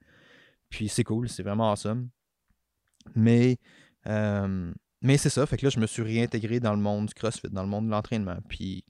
[0.70, 2.09] Puis c'est cool, c'est vraiment awesome.
[3.14, 3.59] Mais,
[4.07, 7.14] euh, mais c'est ça, fait que là, je me suis réintégré dans le monde du
[7.14, 8.38] CrossFit, dans le monde de l'entraînement.
[8.48, 8.85] Puis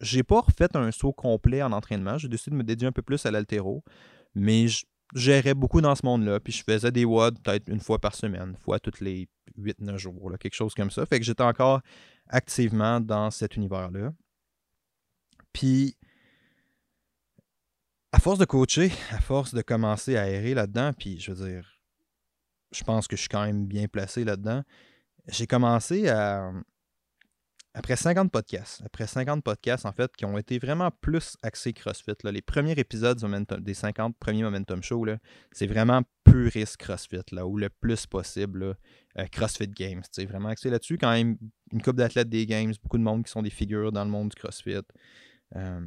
[0.00, 2.18] j'ai pas refait un saut complet en entraînement.
[2.18, 3.84] J'ai décidé de me dédier un peu plus à l'altéro.
[4.34, 4.84] Mais je
[5.14, 6.40] gérais beaucoup dans ce monde-là.
[6.40, 9.98] Puis je faisais des WOD peut-être une fois par semaine, une fois toutes les 8-9
[9.98, 11.04] jours, quelque chose comme ça.
[11.06, 11.80] Fait que j'étais encore
[12.28, 14.12] activement dans cet univers-là.
[15.52, 15.96] Puis,
[18.10, 21.78] à force de coacher, à force de commencer à errer là-dedans, puis je veux dire,
[22.72, 24.62] je pense que je suis quand même bien placé là-dedans,
[25.28, 26.52] j'ai commencé à,
[27.74, 32.12] après 50 podcasts, après 50 podcasts, en fait, qui ont été vraiment plus axés CrossFit,
[32.24, 33.18] les premiers épisodes
[33.60, 35.06] des 50 premiers Momentum Show,
[35.52, 38.76] c'est vraiment puriste CrossFit, là, ou le plus possible,
[39.18, 40.02] euh, CrossFit Games.
[40.10, 40.98] C'est vraiment axé là-dessus.
[40.98, 41.38] Quand même,
[41.72, 44.28] une couple d'athlètes des Games, beaucoup de monde qui sont des figures dans le monde
[44.30, 44.80] du CrossFit.
[45.56, 45.86] Euh,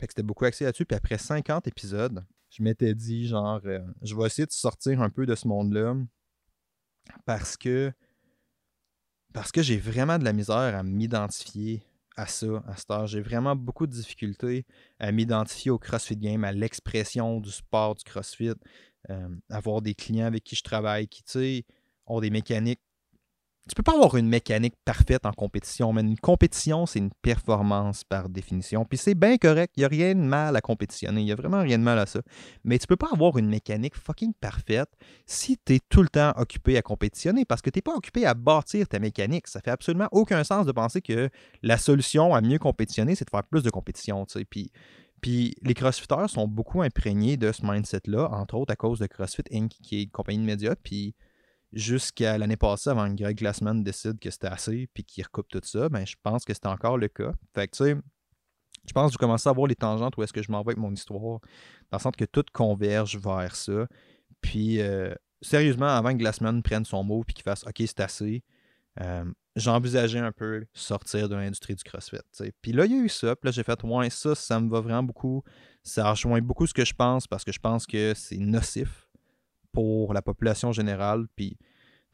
[0.00, 0.84] c'était beaucoup axé là-dessus.
[0.84, 5.08] Puis après 50 épisodes, je m'étais dit, genre, euh, je vais essayer de sortir un
[5.08, 5.94] peu de ce monde-là
[7.24, 7.92] parce que
[9.32, 11.82] parce que j'ai vraiment de la misère à m'identifier
[12.16, 13.06] à ça, à cette heure.
[13.06, 14.66] J'ai vraiment beaucoup de difficultés
[14.98, 18.52] à m'identifier au CrossFit Game, à l'expression du sport du CrossFit,
[19.10, 21.64] euh, avoir des clients avec qui je travaille qui, tu sais,
[22.06, 22.80] ont des mécaniques
[23.68, 28.02] tu peux pas avoir une mécanique parfaite en compétition, mais une compétition, c'est une performance
[28.02, 28.84] par définition.
[28.84, 31.36] Puis c'est bien correct, il n'y a rien de mal à compétitionner, il n'y a
[31.36, 32.22] vraiment rien de mal à ça.
[32.64, 34.88] Mais tu peux pas avoir une mécanique fucking parfaite
[35.26, 38.26] si tu es tout le temps occupé à compétitionner, parce que tu n'es pas occupé
[38.26, 39.46] à bâtir ta mécanique.
[39.46, 41.30] Ça fait absolument aucun sens de penser que
[41.62, 44.26] la solution à mieux compétitionner, c'est de faire plus de compétition.
[44.50, 44.72] Puis,
[45.20, 49.44] puis les crossfitters sont beaucoup imprégnés de ce mindset-là, entre autres à cause de CrossFit
[49.52, 50.74] Inc., qui est une compagnie de médias.
[50.74, 51.14] Puis
[51.72, 55.60] jusqu'à l'année passée, avant que Greg Glassman décide que c'était assez puis qu'il recoupe tout
[55.62, 57.32] ça, ben, je pense que c'était encore le cas.
[57.54, 57.96] Fait que, tu sais,
[58.86, 60.70] je pense que je commence à voir les tangentes où est-ce que je m'en vais
[60.70, 61.40] avec mon histoire,
[61.90, 63.86] dans le sens que tout converge vers ça.
[64.40, 68.42] Puis, euh, sérieusement, avant que Glassman prenne son mot puis qu'il fasse OK, c'est assez,
[69.00, 69.24] euh,
[69.56, 72.18] j'envisageais un peu sortir de l'industrie du CrossFit.
[72.60, 73.36] Puis là, il y a eu ça.
[73.36, 75.42] Puis là, j'ai fait Ouais, ça, ça me va vraiment beaucoup.
[75.82, 79.08] Ça rejoint beaucoup ce que je pense parce que je pense que c'est nocif
[79.72, 81.26] pour la population générale.
[81.36, 81.56] Puis,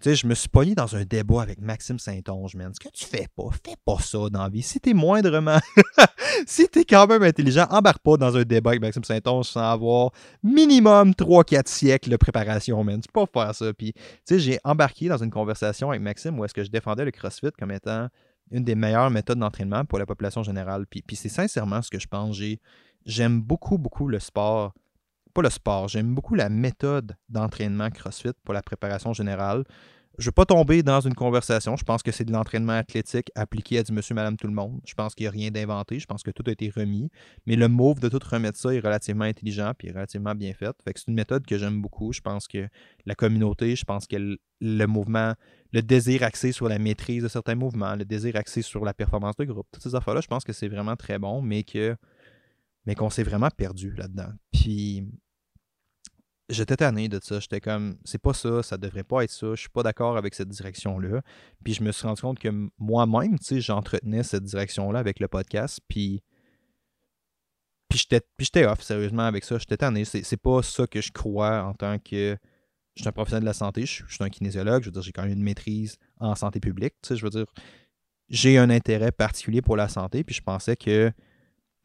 [0.00, 2.72] tu sais, je me suis pogné dans un débat avec Maxime Saint-Onge, man.
[2.72, 4.62] Ce que tu fais pas, fais pas ça dans la vie.
[4.62, 5.58] Si t'es moindrement.
[6.46, 10.12] si t'es quand même intelligent, embarque pas dans un débat avec Maxime Saint-Onge sans avoir
[10.42, 13.00] minimum 3-4 siècles de préparation, man.
[13.00, 13.74] Tu peux pas faire ça.
[13.74, 17.04] Puis, tu sais, j'ai embarqué dans une conversation avec Maxime où est-ce que je défendais
[17.04, 18.08] le CrossFit comme étant
[18.50, 20.86] une des meilleures méthodes d'entraînement pour la population générale.
[20.88, 22.38] Puis, puis c'est sincèrement ce que je pense.
[23.04, 24.74] J'aime beaucoup, beaucoup le sport
[25.28, 29.64] pas le sport, j'aime beaucoup la méthode d'entraînement CrossFit pour la préparation générale.
[30.18, 31.76] Je ne veux pas tomber dans une conversation.
[31.76, 34.80] Je pense que c'est de l'entraînement athlétique appliqué à du monsieur, madame, tout le monde.
[34.84, 36.00] Je pense qu'il n'y a rien d'inventé.
[36.00, 37.08] Je pense que tout a été remis.
[37.46, 40.74] Mais le move de tout remettre ça est relativement intelligent et relativement bien fait.
[40.84, 42.12] fait c'est une méthode que j'aime beaucoup.
[42.12, 42.66] Je pense que
[43.06, 44.16] la communauté, je pense que
[44.60, 45.34] le mouvement,
[45.72, 49.36] le désir axé sur la maîtrise de certains mouvements, le désir axé sur la performance
[49.36, 51.96] de groupe, toutes ces affaires-là, je pense que c'est vraiment très bon, mais que
[52.88, 54.32] mais qu'on s'est vraiment perdu là-dedans.
[54.50, 55.04] Puis
[56.48, 57.38] j'étais tanné de ça.
[57.38, 59.48] J'étais comme, c'est pas ça, ça devrait pas être ça.
[59.50, 61.20] Je suis pas d'accord avec cette direction-là.
[61.62, 62.48] Puis je me suis rendu compte que
[62.78, 65.80] moi-même, tu sais, j'entretenais cette direction-là avec le podcast.
[65.86, 66.22] Puis,
[67.90, 68.02] puis
[68.38, 69.58] j'étais off, sérieusement, avec ça.
[69.58, 70.06] J'étais tanné.
[70.06, 72.38] C'est pas ça que je crois en tant que.
[72.96, 75.12] Je suis un professionnel de la santé, je, suis un kinésiologue, je veux dire, j'ai
[75.12, 76.94] quand même une maîtrise en santé publique.
[77.02, 77.46] Tu sais, je veux dire,
[78.30, 81.12] j'ai un intérêt particulier pour la santé, puis je pensais que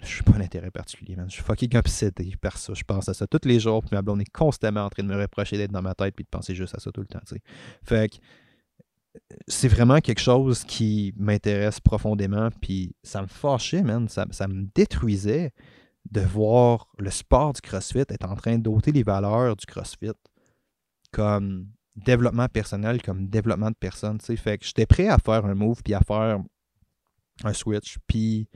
[0.03, 1.29] je suis pas un intérêt particulier, man.
[1.29, 2.73] Je suis fucking obsédé par ça.
[2.73, 3.81] Je pense à ça tous les jours.
[3.81, 6.23] Puis ma blonde est constamment en train de me reprocher d'être dans ma tête puis
[6.23, 7.21] de penser juste à ça tout le temps.
[7.83, 8.17] Fait que
[9.47, 12.49] c'est vraiment quelque chose qui m'intéresse profondément.
[12.61, 14.07] Puis ça me fâchait, man.
[14.09, 15.51] Ça, ça, me détruisait
[16.11, 20.11] de voir le sport du CrossFit être en train d'ôter les valeurs du CrossFit
[21.11, 24.35] comme développement personnel, comme développement de sais.
[24.35, 26.39] Fait que j'étais prêt à faire un move puis à faire
[27.43, 27.97] un switch.
[28.07, 28.49] Puis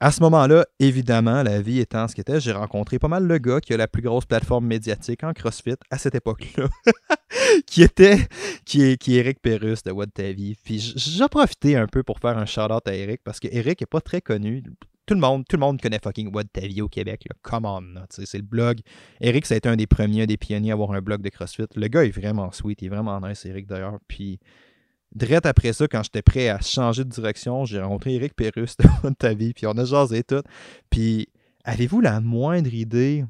[0.00, 3.60] à ce moment-là, évidemment, la vie étant ce qu'était, j'ai rencontré pas mal le gars
[3.60, 6.68] qui a la plus grosse plateforme médiatique en CrossFit à cette époque-là,
[7.66, 8.18] qui était,
[8.64, 10.56] qui est, qui est Eric Perrus de What Ta Vie.
[10.64, 13.86] Puis j'ai profité un peu pour faire un shout-out à Eric parce que Eric est
[13.86, 14.62] pas très connu.
[15.04, 16.44] Tout le monde, tout le monde connaît fucking What
[16.80, 17.24] au Québec.
[17.28, 17.36] Là.
[17.42, 18.78] Come c'est le blog.
[19.20, 21.28] Eric, ça a été un des premiers, un des pionniers à avoir un blog de
[21.28, 21.66] CrossFit.
[21.74, 23.98] Le gars est vraiment sweet, il est vraiment nice, Eric d'ailleurs.
[24.08, 24.38] Puis
[25.12, 29.10] Direct après ça, quand j'étais prêt à changer de direction, j'ai rencontré Eric Perrus de
[29.10, 30.42] ta vie, puis on a jasé tout.
[30.88, 31.28] Puis,
[31.64, 33.24] avez-vous la moindre idée?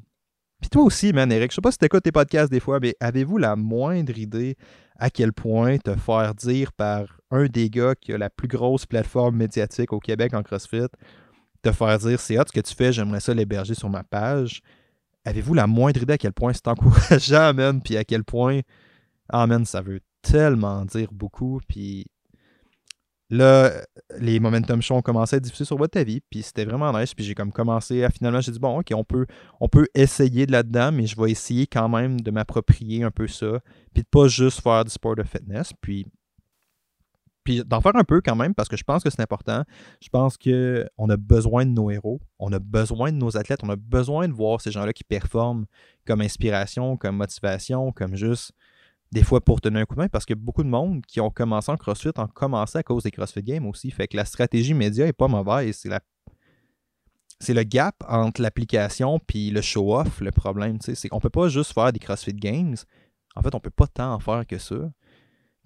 [0.61, 2.95] Puis toi aussi, man, Eric, je sais pas si t'écoutes tes podcasts des fois, mais
[2.99, 4.57] avez-vous la moindre idée
[4.99, 8.85] à quel point te faire dire par un des gars qui a la plus grosse
[8.85, 10.87] plateforme médiatique au Québec en CrossFit,
[11.63, 14.61] te faire dire c'est hot ce que tu fais, j'aimerais ça l'héberger sur ma page.
[15.25, 18.61] Avez-vous la moindre idée à quel point c'est encourageant, man, puis à quel point,
[19.29, 22.07] ah, man, ça veut tellement dire beaucoup, puis
[23.31, 23.71] Là,
[24.19, 27.13] les momentum shows ont commencé à être diffusés sur votre avis, puis c'était vraiment nice.
[27.13, 29.25] Puis j'ai comme commencé à finalement, j'ai dit bon, ok, on peut,
[29.61, 33.27] on peut essayer de là-dedans, mais je vais essayer quand même de m'approprier un peu
[33.27, 33.61] ça,
[33.93, 36.05] puis de pas juste faire du sport de fitness, puis,
[37.45, 39.63] puis d'en faire un peu quand même, parce que je pense que c'est important.
[40.01, 43.69] Je pense qu'on a besoin de nos héros, on a besoin de nos athlètes, on
[43.69, 45.67] a besoin de voir ces gens-là qui performent
[46.05, 48.51] comme inspiration, comme motivation, comme juste
[49.11, 51.29] des fois pour tenir un coup de main, parce que beaucoup de monde qui ont
[51.29, 53.91] commencé en CrossFit ont commencé à cause des CrossFit Games aussi.
[53.91, 55.77] Fait que la stratégie média est pas mauvaise.
[55.77, 55.99] C'est la
[57.39, 60.77] c'est le gap entre l'application puis le show-off, le problème.
[60.79, 62.77] C'est qu'on peut pas juste faire des CrossFit Games.
[63.35, 64.75] En fait, on peut pas tant en faire que ça.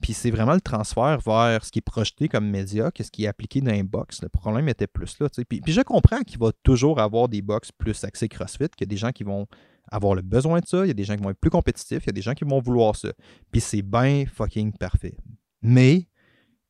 [0.02, 3.26] Puis c'est vraiment le transfert vers ce qui est projeté comme média que ce qui
[3.26, 4.22] est appliqué dans un box.
[4.22, 5.28] Le problème était plus là.
[5.48, 8.98] Puis, puis je comprends qu'il va toujours avoir des box plus axés CrossFit, a des
[8.98, 9.48] gens qui vont
[9.92, 12.04] avoir le besoin de ça, il y a des gens qui vont être plus compétitifs,
[12.04, 13.10] il y a des gens qui vont vouloir ça.
[13.52, 15.18] Puis c'est bien fucking parfait.
[15.62, 16.08] Mais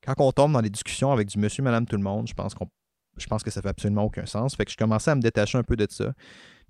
[0.04, 2.54] quand on tombe dans des discussions avec du monsieur, madame, tout le monde, je pense
[2.54, 2.68] qu'on
[3.18, 4.56] je pense que ça fait absolument aucun sens.
[4.56, 6.14] Fait que je commençais à me détacher un peu de ça.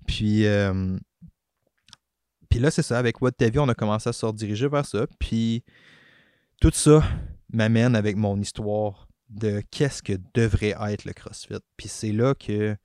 [0.06, 0.96] Puis, euh,
[2.48, 2.98] puis là, c'est ça.
[2.98, 5.06] Avec What Vie, on a commencé à se rediriger vers ça.
[5.18, 5.64] Puis
[6.60, 7.02] tout ça
[7.52, 11.58] m'amène avec mon histoire de qu'est-ce que devrait être le CrossFit.
[11.76, 12.76] Puis c'est là que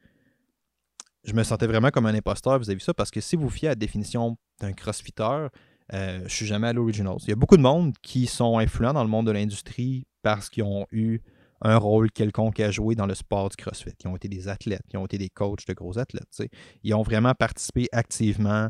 [1.24, 2.94] je me sentais vraiment comme un imposteur vu ça?
[2.94, 5.48] Parce que si vous fiez à la définition d'un crossfitter,
[5.94, 7.18] euh, je suis jamais à l'Originals.
[7.24, 10.50] Il y a beaucoup de monde qui sont influents dans le monde de l'industrie parce
[10.50, 11.20] qu'ils ont eu
[11.62, 13.94] un rôle quelconque à jouer dans le sport du CrossFit.
[14.04, 16.42] Ils ont été des athlètes, ils ont été des coachs de gros athlètes.
[16.84, 18.70] Ils ont vraiment participé activement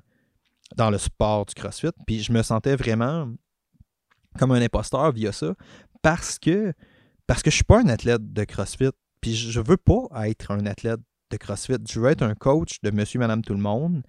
[0.76, 1.92] dans le sport du CrossFit.
[2.06, 3.30] Puis je me sentais vraiment
[4.38, 5.54] comme un imposteur via ça
[6.02, 6.74] parce que
[7.28, 8.92] parce que je suis pas un athlète de CrossFit.
[9.22, 11.00] Puis je veux pas être un athlète
[11.32, 11.78] de CrossFit.
[11.90, 14.04] Je veux être un coach de monsieur, madame, tout le monde.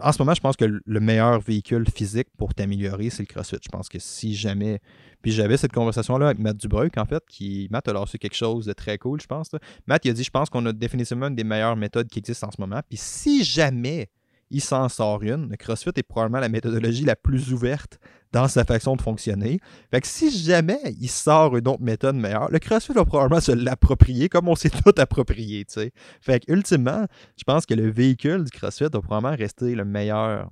[0.00, 3.58] En ce moment, je pense que le meilleur véhicule physique pour t'améliorer, c'est le CrossFit.
[3.62, 4.80] Je pense que si jamais.
[5.22, 7.66] Puis j'avais cette conversation-là avec Matt Dubreuil, en fait, qui.
[7.72, 9.50] Matt a lancé quelque chose de très cool, je pense.
[9.88, 12.46] Matt, il a dit Je pense qu'on a définitivement une des meilleures méthodes qui existent
[12.46, 12.80] en ce moment.
[12.88, 14.08] Puis si jamais
[14.50, 15.50] il s'en sort une.
[15.50, 17.98] Le CrossFit est probablement la méthodologie la plus ouverte
[18.32, 19.58] dans sa façon de fonctionner.
[19.90, 23.52] Fait que si jamais il sort une autre méthode meilleure, le CrossFit va probablement se
[23.52, 25.92] l'approprier comme on s'est tout approprié, tu sais.
[26.20, 27.06] Fait que ultimement,
[27.36, 30.50] je pense que le véhicule du CrossFit va probablement rester le meilleur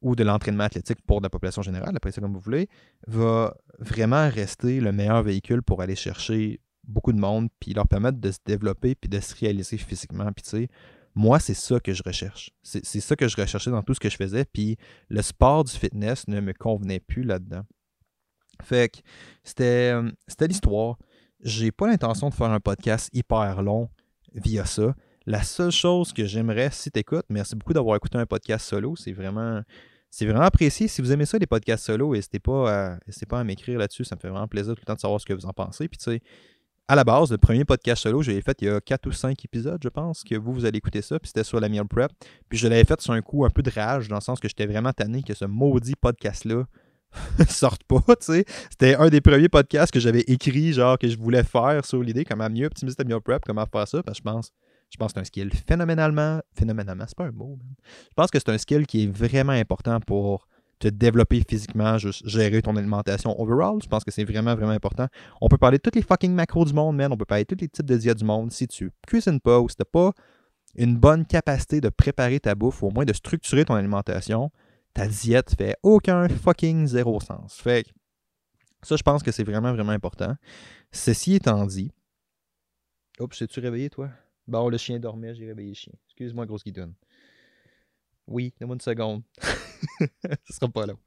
[0.00, 2.68] ou de l'entraînement athlétique pour la population générale, après ça comme vous voulez,
[3.06, 8.18] va vraiment rester le meilleur véhicule pour aller chercher beaucoup de monde, puis leur permettre
[8.18, 10.30] de se développer, puis de se réaliser physiquement.
[10.32, 10.68] Puis tu sais,
[11.14, 12.50] moi, c'est ça que je recherche.
[12.62, 14.44] C'est ça que je recherchais dans tout ce que je faisais.
[14.44, 14.76] Puis
[15.08, 17.62] le sport du fitness ne me convenait plus là-dedans.
[18.62, 18.98] Fait que
[19.44, 20.98] c'était l'histoire.
[21.40, 23.90] J'ai pas l'intention de faire un podcast hyper long
[24.34, 24.94] via ça.
[25.26, 28.96] La seule chose que j'aimerais, si tu écoutes, merci beaucoup d'avoir écouté un podcast solo.
[28.96, 29.62] C'est vraiment,
[30.10, 30.88] c'est vraiment apprécié.
[30.88, 32.98] Si vous aimez ça, les podcasts solo, n'hésitez pas à,
[33.28, 34.04] pas à m'écrire là-dessus.
[34.04, 35.88] Ça me fait vraiment plaisir tout le temps de savoir ce que vous en pensez.
[35.88, 36.22] Puis tu sais,
[36.92, 39.12] à la base, le premier podcast solo, je l'ai fait il y a 4 ou
[39.12, 41.86] 5 épisodes, je pense, que vous, vous allez écouter ça, puis c'était sur la meal
[41.88, 42.12] prep.
[42.50, 44.46] Puis je l'avais fait sur un coup un peu de rage, dans le sens que
[44.46, 46.64] j'étais vraiment tanné que ce maudit podcast-là
[47.48, 48.44] sorte pas, tu sais.
[48.70, 52.26] C'était un des premiers podcasts que j'avais écrit, genre, que je voulais faire sur l'idée
[52.26, 54.52] comment mieux optimiser ta meal prep, comment faire ça, parce que je pense,
[54.90, 58.38] je pense que c'est un skill phénoménalement, phénoménalement, c'est pas un mot, Je pense que
[58.38, 60.46] c'est un skill qui est vraiment important pour
[60.82, 63.80] te développer physiquement, juste gérer ton alimentation overall.
[63.82, 65.06] Je pense que c'est vraiment, vraiment important.
[65.40, 67.12] On peut parler de tous les fucking macros du monde, man.
[67.12, 68.50] On peut parler de tous les types de diètes du monde.
[68.50, 70.12] Si tu cuisines pas ou si t'as pas
[70.74, 74.50] une bonne capacité de préparer ta bouffe ou au moins de structurer ton alimentation,
[74.92, 77.60] ta diète fait aucun fucking zéro sens.
[77.60, 77.86] Fait
[78.82, 80.34] ça, je pense que c'est vraiment, vraiment important.
[80.90, 81.92] Ceci étant dit,
[83.20, 84.10] Oups, t'es-tu réveillé, toi?
[84.48, 85.92] Bon, le chien dormait, j'ai réveillé le chien.
[86.08, 86.94] Excuse-moi, grosse guidonne.
[88.26, 89.22] Oui, donne-moi une seconde.
[90.48, 90.98] Ce sera pas long.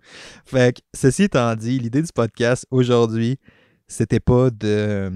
[0.45, 3.39] Fait que, ceci étant dit, l'idée du podcast aujourd'hui,
[3.87, 5.11] c'était pas de,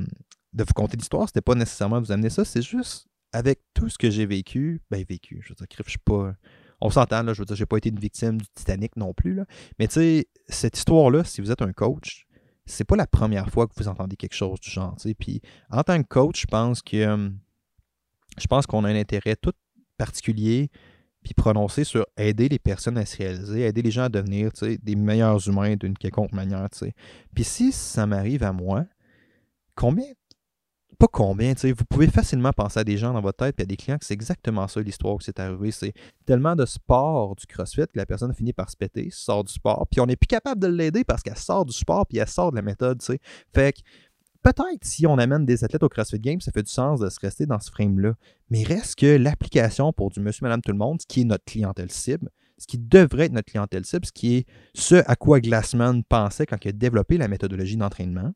[0.54, 3.90] de vous conter l'histoire, c'était pas nécessairement de vous amener ça, c'est juste avec tout
[3.90, 6.34] ce que j'ai vécu, ben vécu, je veux dire, je suis pas.
[6.82, 9.34] On s'entend, là, je veux dire, j'ai pas été une victime du Titanic non plus,
[9.34, 9.46] là.
[9.78, 12.26] Mais tu sais, cette histoire-là, si vous êtes un coach,
[12.66, 15.14] c'est pas la première fois que vous entendez quelque chose du genre, tu sais.
[15.14, 17.32] Puis en tant que coach, je pense que.
[18.38, 19.54] Je pense qu'on a un intérêt tout
[19.98, 20.70] particulier
[21.24, 24.96] puis prononcer sur aider les personnes à se réaliser, aider les gens à devenir des
[24.96, 26.68] meilleurs humains d'une quelconque manière.
[27.34, 28.86] Puis si ça m'arrive à moi,
[29.76, 30.06] combien,
[30.98, 33.78] pas combien, vous pouvez facilement penser à des gens dans votre tête, puis à des
[33.78, 35.72] clients que c'est exactement ça l'histoire que c'est arrivé.
[35.72, 35.94] C'est
[36.26, 39.88] tellement de sport du CrossFit que la personne finit par se péter, sort du sport,
[39.90, 42.52] puis on n'est plus capable de l'aider parce qu'elle sort du sport, puis elle sort
[42.52, 43.20] de la méthode, tu sais.
[43.54, 43.80] Fait que
[44.44, 47.20] peut-être si on amène des athlètes au CrossFit Games, ça fait du sens de se
[47.20, 48.14] rester dans ce frame-là.
[48.50, 51.46] Mais reste que l'application pour du monsieur, madame, tout le monde, ce qui est notre
[51.46, 55.40] clientèle cible, ce qui devrait être notre clientèle cible, ce qui est ce à quoi
[55.40, 58.34] Glassman pensait quand il a développé la méthodologie d'entraînement,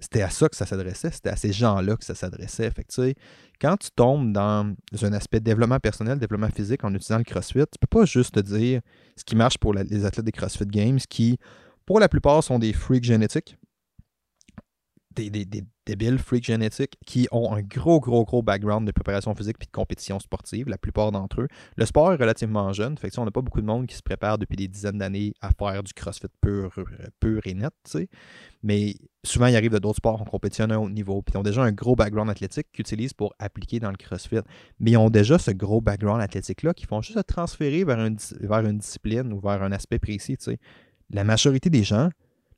[0.00, 2.70] c'était à ça que ça s'adressait, c'était à ces gens-là que ça s'adressait.
[2.70, 3.14] Fait que,
[3.60, 7.78] quand tu tombes dans un aspect développement personnel, développement physique en utilisant le CrossFit, tu
[7.78, 8.80] peux pas juste te dire
[9.16, 11.38] ce qui marche pour les athlètes des CrossFit Games, qui,
[11.84, 13.58] pour la plupart, sont des freaks génétiques,
[15.14, 19.34] des, des, des, débiles freaks génétiques qui ont un gros, gros, gros background de préparation
[19.34, 21.48] physique puis de compétition sportive, la plupart d'entre eux.
[21.76, 24.02] Le sport est relativement jeune, fait que on n'a pas beaucoup de monde qui se
[24.02, 26.72] prépare depuis des dizaines d'années à faire du crossfit pur,
[27.18, 28.08] pur et net, sais.
[28.62, 28.94] mais
[29.24, 31.42] souvent ils arrivent de d'autres sports, on compétitionne à un haut niveau, puis ils ont
[31.42, 34.36] déjà un gros background athlétique qu'ils utilisent pour appliquer dans le crossfit,
[34.78, 38.18] mais ils ont déjà ce gros background athlétique-là qui font juste se transférer vers une,
[38.40, 40.36] vers une discipline ou vers un aspect précis.
[40.38, 40.58] sais.
[41.12, 42.10] La majorité des gens,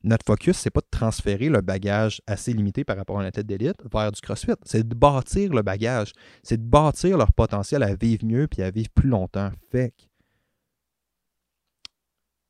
[0.04, 3.46] notre focus, c'est pas de transférer le bagage assez limité par rapport à un athlète
[3.46, 4.52] d'élite vers du CrossFit.
[4.64, 6.12] C'est de bâtir le bagage.
[6.42, 9.50] C'est de bâtir leur potentiel à vivre mieux puis à vivre plus longtemps.
[9.70, 9.94] Fait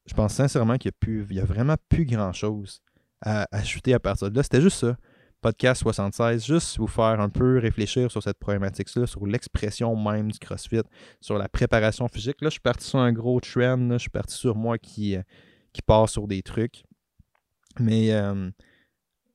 [0.07, 0.91] je pense sincèrement qu'il
[1.31, 2.83] n'y a, a, vraiment plus grand-chose
[3.21, 4.43] à ajouter à partir de là.
[4.43, 4.97] C'était juste ça.
[5.41, 10.39] Podcast 76, juste vous faire un peu réfléchir sur cette problématique-là, sur l'expression même du
[10.39, 10.83] CrossFit,
[11.21, 12.41] sur la préparation physique.
[12.41, 13.89] Là, je suis parti sur un gros trend.
[13.91, 15.23] je suis parti sur moi qui, euh,
[15.73, 16.85] qui part sur des trucs.
[17.79, 18.09] Mais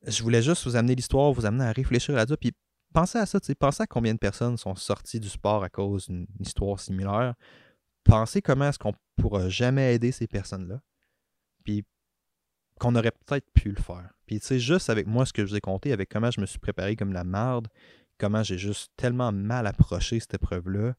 [0.06, 2.36] je voulais juste vous amener l'histoire, vous amener à réfléchir là-dessus.
[2.38, 2.52] Puis
[2.92, 6.26] pensez à ça, pensez à combien de personnes sont sorties du sport à cause d'une
[6.40, 7.34] histoire similaire.
[8.04, 10.80] Pensez comment est-ce qu'on pourra jamais aider ces personnes-là.
[11.64, 11.84] Puis
[12.78, 14.10] qu'on aurait peut-être pu le faire.
[14.24, 16.40] Puis tu sais, juste avec moi, ce que je vous ai compté, avec comment je
[16.40, 17.68] me suis préparé comme la merde,
[18.18, 20.94] comment j'ai juste tellement mal approché cette épreuve-là,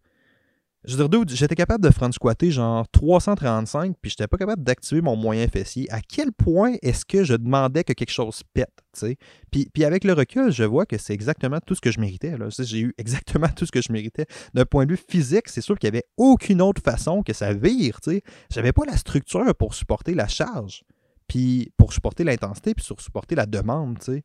[0.86, 5.02] je veux dire, j'étais capable de front squatter genre 335, puis j'étais pas capable d'activer
[5.02, 5.92] mon moyen fessier.
[5.92, 9.18] À quel point est-ce que je demandais que quelque chose pète, tu sais?
[9.52, 12.34] Puis, puis avec le recul, je vois que c'est exactement tout ce que je méritais.
[12.60, 14.26] J'ai eu exactement tout ce que je méritais.
[14.54, 17.54] D'un point de vue physique, c'est sûr qu'il n'y avait aucune autre façon que ça
[17.54, 18.22] vire, tu sais.
[18.50, 20.84] J'avais pas la structure pour supporter la charge,
[21.28, 24.24] puis pour supporter l'intensité, puis pour supporter la demande, tu sais.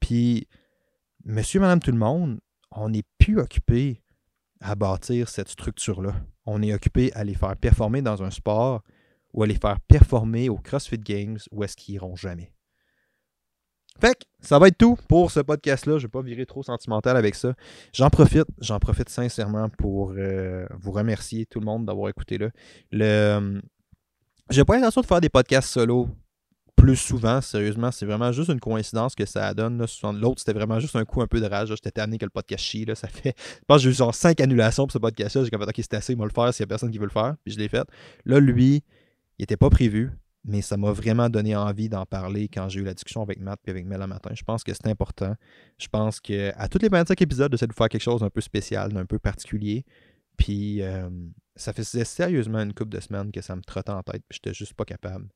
[0.00, 0.48] Puis,
[1.24, 2.40] monsieur, madame, tout le monde,
[2.72, 4.02] on n'est plus occupé
[4.62, 6.14] à bâtir cette structure-là.
[6.46, 8.82] On est occupé à les faire performer dans un sport
[9.32, 12.52] ou à les faire performer au CrossFit Games ou est-ce qu'ils iront jamais.
[14.00, 15.98] Fait que ça va être tout pour ce podcast-là.
[15.98, 17.54] Je ne vais pas virer trop sentimental avec ça.
[17.92, 22.48] J'en profite, j'en profite sincèrement pour euh, vous remercier tout le monde d'avoir écouté là.
[22.90, 23.60] Le, euh,
[24.50, 26.08] j'ai pas l'intention de faire des podcasts solo
[26.82, 27.92] plus souvent, sérieusement.
[27.92, 29.86] C'est vraiment juste une coïncidence que ça donne.
[30.14, 31.68] L'autre, c'était vraiment juste un coup un peu de rage.
[31.68, 32.84] J'étais tanné que le podcast chie.
[32.96, 33.36] Ça fait.
[33.38, 35.44] Je pense que j'ai eu genre 5 annulations pour ce podcast-là.
[35.44, 37.10] J'ai comme ok, c'est assez, moi le faire s'il n'y a personne qui veut le
[37.10, 37.36] faire.
[37.44, 37.86] Puis je l'ai fait.
[38.24, 38.82] Là, lui,
[39.38, 40.10] il n'était pas prévu,
[40.44, 43.60] mais ça m'a vraiment donné envie d'en parler quand j'ai eu la discussion avec Matt
[43.68, 44.30] et avec Mel le matin.
[44.34, 45.36] Je pense que c'est important.
[45.78, 48.92] Je pense qu'à tous les 25 épisodes, j'essaie de faire quelque chose d'un peu spécial,
[48.92, 49.84] d'un peu particulier.
[50.36, 51.08] Puis euh,
[51.54, 54.24] ça faisait sérieusement une couple de semaines que ça me trottait en tête.
[54.32, 55.28] J'étais juste pas capable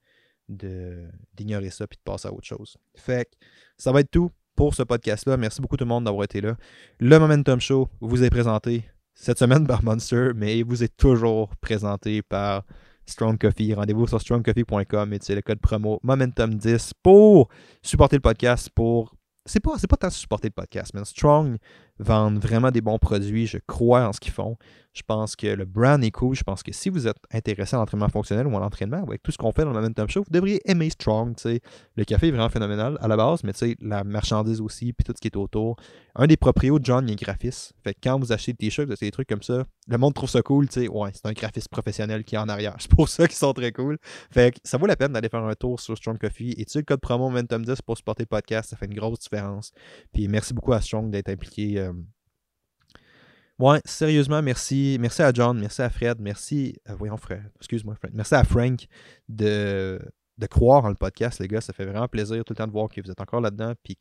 [0.49, 2.77] d'ignorer ça puis de passer à autre chose.
[2.95, 3.37] Fait que
[3.77, 5.37] ça va être tout pour ce podcast-là.
[5.37, 6.57] Merci beaucoup tout le monde d'avoir été là.
[6.99, 11.55] Le Momentum Show vous est présenté cette semaine par Monster, mais il vous est toujours
[11.57, 12.65] présenté par
[13.07, 13.75] Strong Coffee.
[13.75, 17.49] Rendez-vous sur strongcoffee.com et c'est le code promo Momentum10 pour
[17.83, 21.57] supporter le podcast, pour c'est pas, pas tant supporter le podcast, mais Strong
[21.99, 23.47] vendent vraiment des bons produits.
[23.47, 24.57] Je crois en ce qu'ils font.
[24.97, 26.35] Je pense que le brand est cool.
[26.35, 29.31] Je pense que si vous êtes intéressé à l'entraînement fonctionnel ou à l'entraînement, avec tout
[29.31, 31.35] ce qu'on fait dans le Momentum Show, vous devriez aimer Strong.
[31.45, 35.21] Le café est vraiment phénoménal à la base, mais la marchandise aussi, puis tout ce
[35.21, 35.77] qui est autour.
[36.15, 37.75] Un des proprios John, il est graphiste.
[37.85, 40.41] Fait que quand vous achetez des t-shirts, des trucs comme ça, le monde trouve ça
[40.41, 40.67] cool.
[40.75, 42.75] Ouais, c'est un graphiste professionnel qui est en arrière.
[42.81, 43.99] C'est pour ça qu'ils sont très cool.
[44.31, 46.55] Fait que ça vaut la peine d'aller faire un tour sur Strong Coffee.
[46.57, 49.73] Et tu le code promo Momentum10 pour supporter le podcast, ça fait une grosse différence.
[50.15, 51.86] Puis merci beaucoup à Strong d'être impliqué.
[51.87, 54.97] Euh, sérieusement, merci.
[55.01, 56.76] Merci à John, merci à Fred, merci.
[56.84, 58.12] à voyons, Fred, excuse-moi, Fred.
[58.14, 58.87] Merci à Frank
[59.28, 60.01] de,
[60.39, 61.61] de croire en le podcast, les gars.
[61.61, 63.74] Ça fait vraiment plaisir tout le temps de voir que vous êtes encore là-dedans.
[63.82, 63.97] Puis.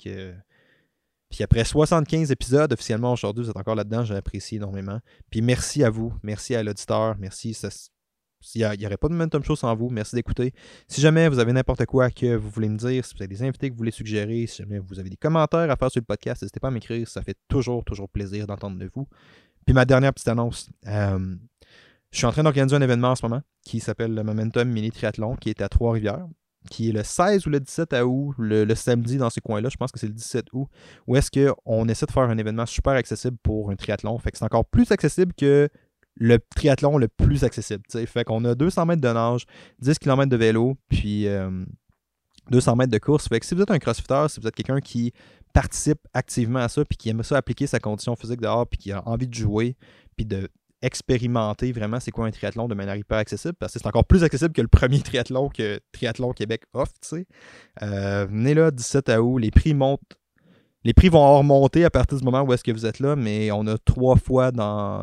[1.30, 4.06] Puis après 75 épisodes, officiellement aujourd'hui, vous êtes encore là-dedans.
[4.06, 5.00] J'apprécie énormément.
[5.30, 6.14] Puis merci à vous.
[6.24, 7.16] Merci à l'auditeur.
[7.20, 7.56] Merci.
[8.54, 9.90] Il n'y aurait pas de Momentum Show sans vous.
[9.90, 10.54] Merci d'écouter.
[10.88, 13.44] Si jamais vous avez n'importe quoi que vous voulez me dire, si vous avez des
[13.44, 16.06] invités que vous voulez suggérer, si jamais vous avez des commentaires à faire sur le
[16.06, 17.08] podcast, n'hésitez pas à m'écrire.
[17.08, 19.08] Ça fait toujours, toujours plaisir d'entendre de vous.
[19.66, 20.70] Puis ma dernière petite annonce.
[20.88, 21.36] Euh,
[22.12, 24.92] je suis en train d'organiser un événement en ce moment qui s'appelle le Momentum Mini
[24.92, 26.28] Triathlon qui est à Trois-Rivières.
[26.70, 29.78] qui est le 16 ou le 17 août, le, le samedi dans ces coins-là, je
[29.78, 30.68] pense que c'est le 17 août,
[31.08, 34.18] où est-ce qu'on essaie de faire un événement super accessible pour un triathlon.
[34.18, 35.70] Fait que c'est encore plus accessible que
[36.16, 37.84] le triathlon le plus accessible.
[37.88, 38.06] T'sais.
[38.06, 39.46] Fait qu'on a 200 mètres de nage,
[39.80, 41.28] 10 km de vélo, puis
[42.50, 43.28] 200 euh, mètres de course.
[43.28, 45.14] Fait que si vous êtes un crossfitter, si vous êtes quelqu'un qui
[45.54, 48.92] participe activement à ça, puis qui aime ça appliquer sa condition physique dehors, puis qui
[48.92, 49.76] a envie de jouer,
[50.16, 50.50] puis de
[50.82, 54.24] expérimenter vraiment c'est quoi un triathlon de manière hyper accessible, parce que c'est encore plus
[54.24, 57.28] accessible que le premier triathlon que Triathlon Québec offre, tu sais.
[57.82, 60.02] Euh, venez là, 17 août, les prix montent
[60.86, 63.52] les prix vont remonter à partir du moment où est-ce que vous êtes là, mais
[63.52, 64.52] on a trois fois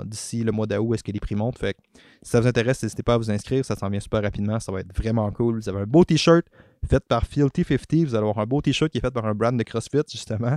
[0.04, 1.58] d'ici le mois d'août est-ce que les prix montent.
[1.58, 1.76] Fait
[2.22, 3.64] si ça vous intéresse, n'hésitez pas à vous inscrire.
[3.64, 4.60] Ça s'en vient super rapidement.
[4.60, 5.56] Ça va être vraiment cool.
[5.56, 6.46] Vous avez un beau t-shirt
[6.88, 8.06] fait par Fealty50.
[8.06, 10.56] Vous allez avoir un beau t-shirt qui est fait par un brand de CrossFit, justement.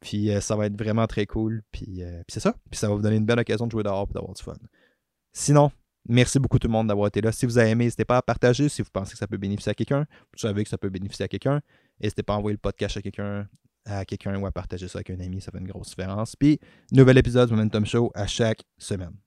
[0.00, 1.62] Puis euh, ça va être vraiment très cool.
[1.70, 2.56] Puis, euh, puis c'est ça.
[2.68, 4.54] Puis ça va vous donner une belle occasion de jouer dehors et d'avoir du fun.
[5.32, 5.70] Sinon,
[6.06, 7.32] Merci beaucoup tout le monde d'avoir été là.
[7.32, 8.68] Si vous avez aimé, n'hésitez pas à partager.
[8.68, 10.00] Si vous pensez que ça peut bénéficier à quelqu'un,
[10.34, 11.62] vous savez que ça peut bénéficier à quelqu'un.
[11.98, 13.48] N'hésitez pas à envoyer le podcast à quelqu'un
[13.84, 16.36] à quelqu'un ou à partager ça avec un ami, ça fait une grosse différence.
[16.36, 16.58] Puis,
[16.92, 19.23] nouvel épisode du Momentum Show à chaque semaine.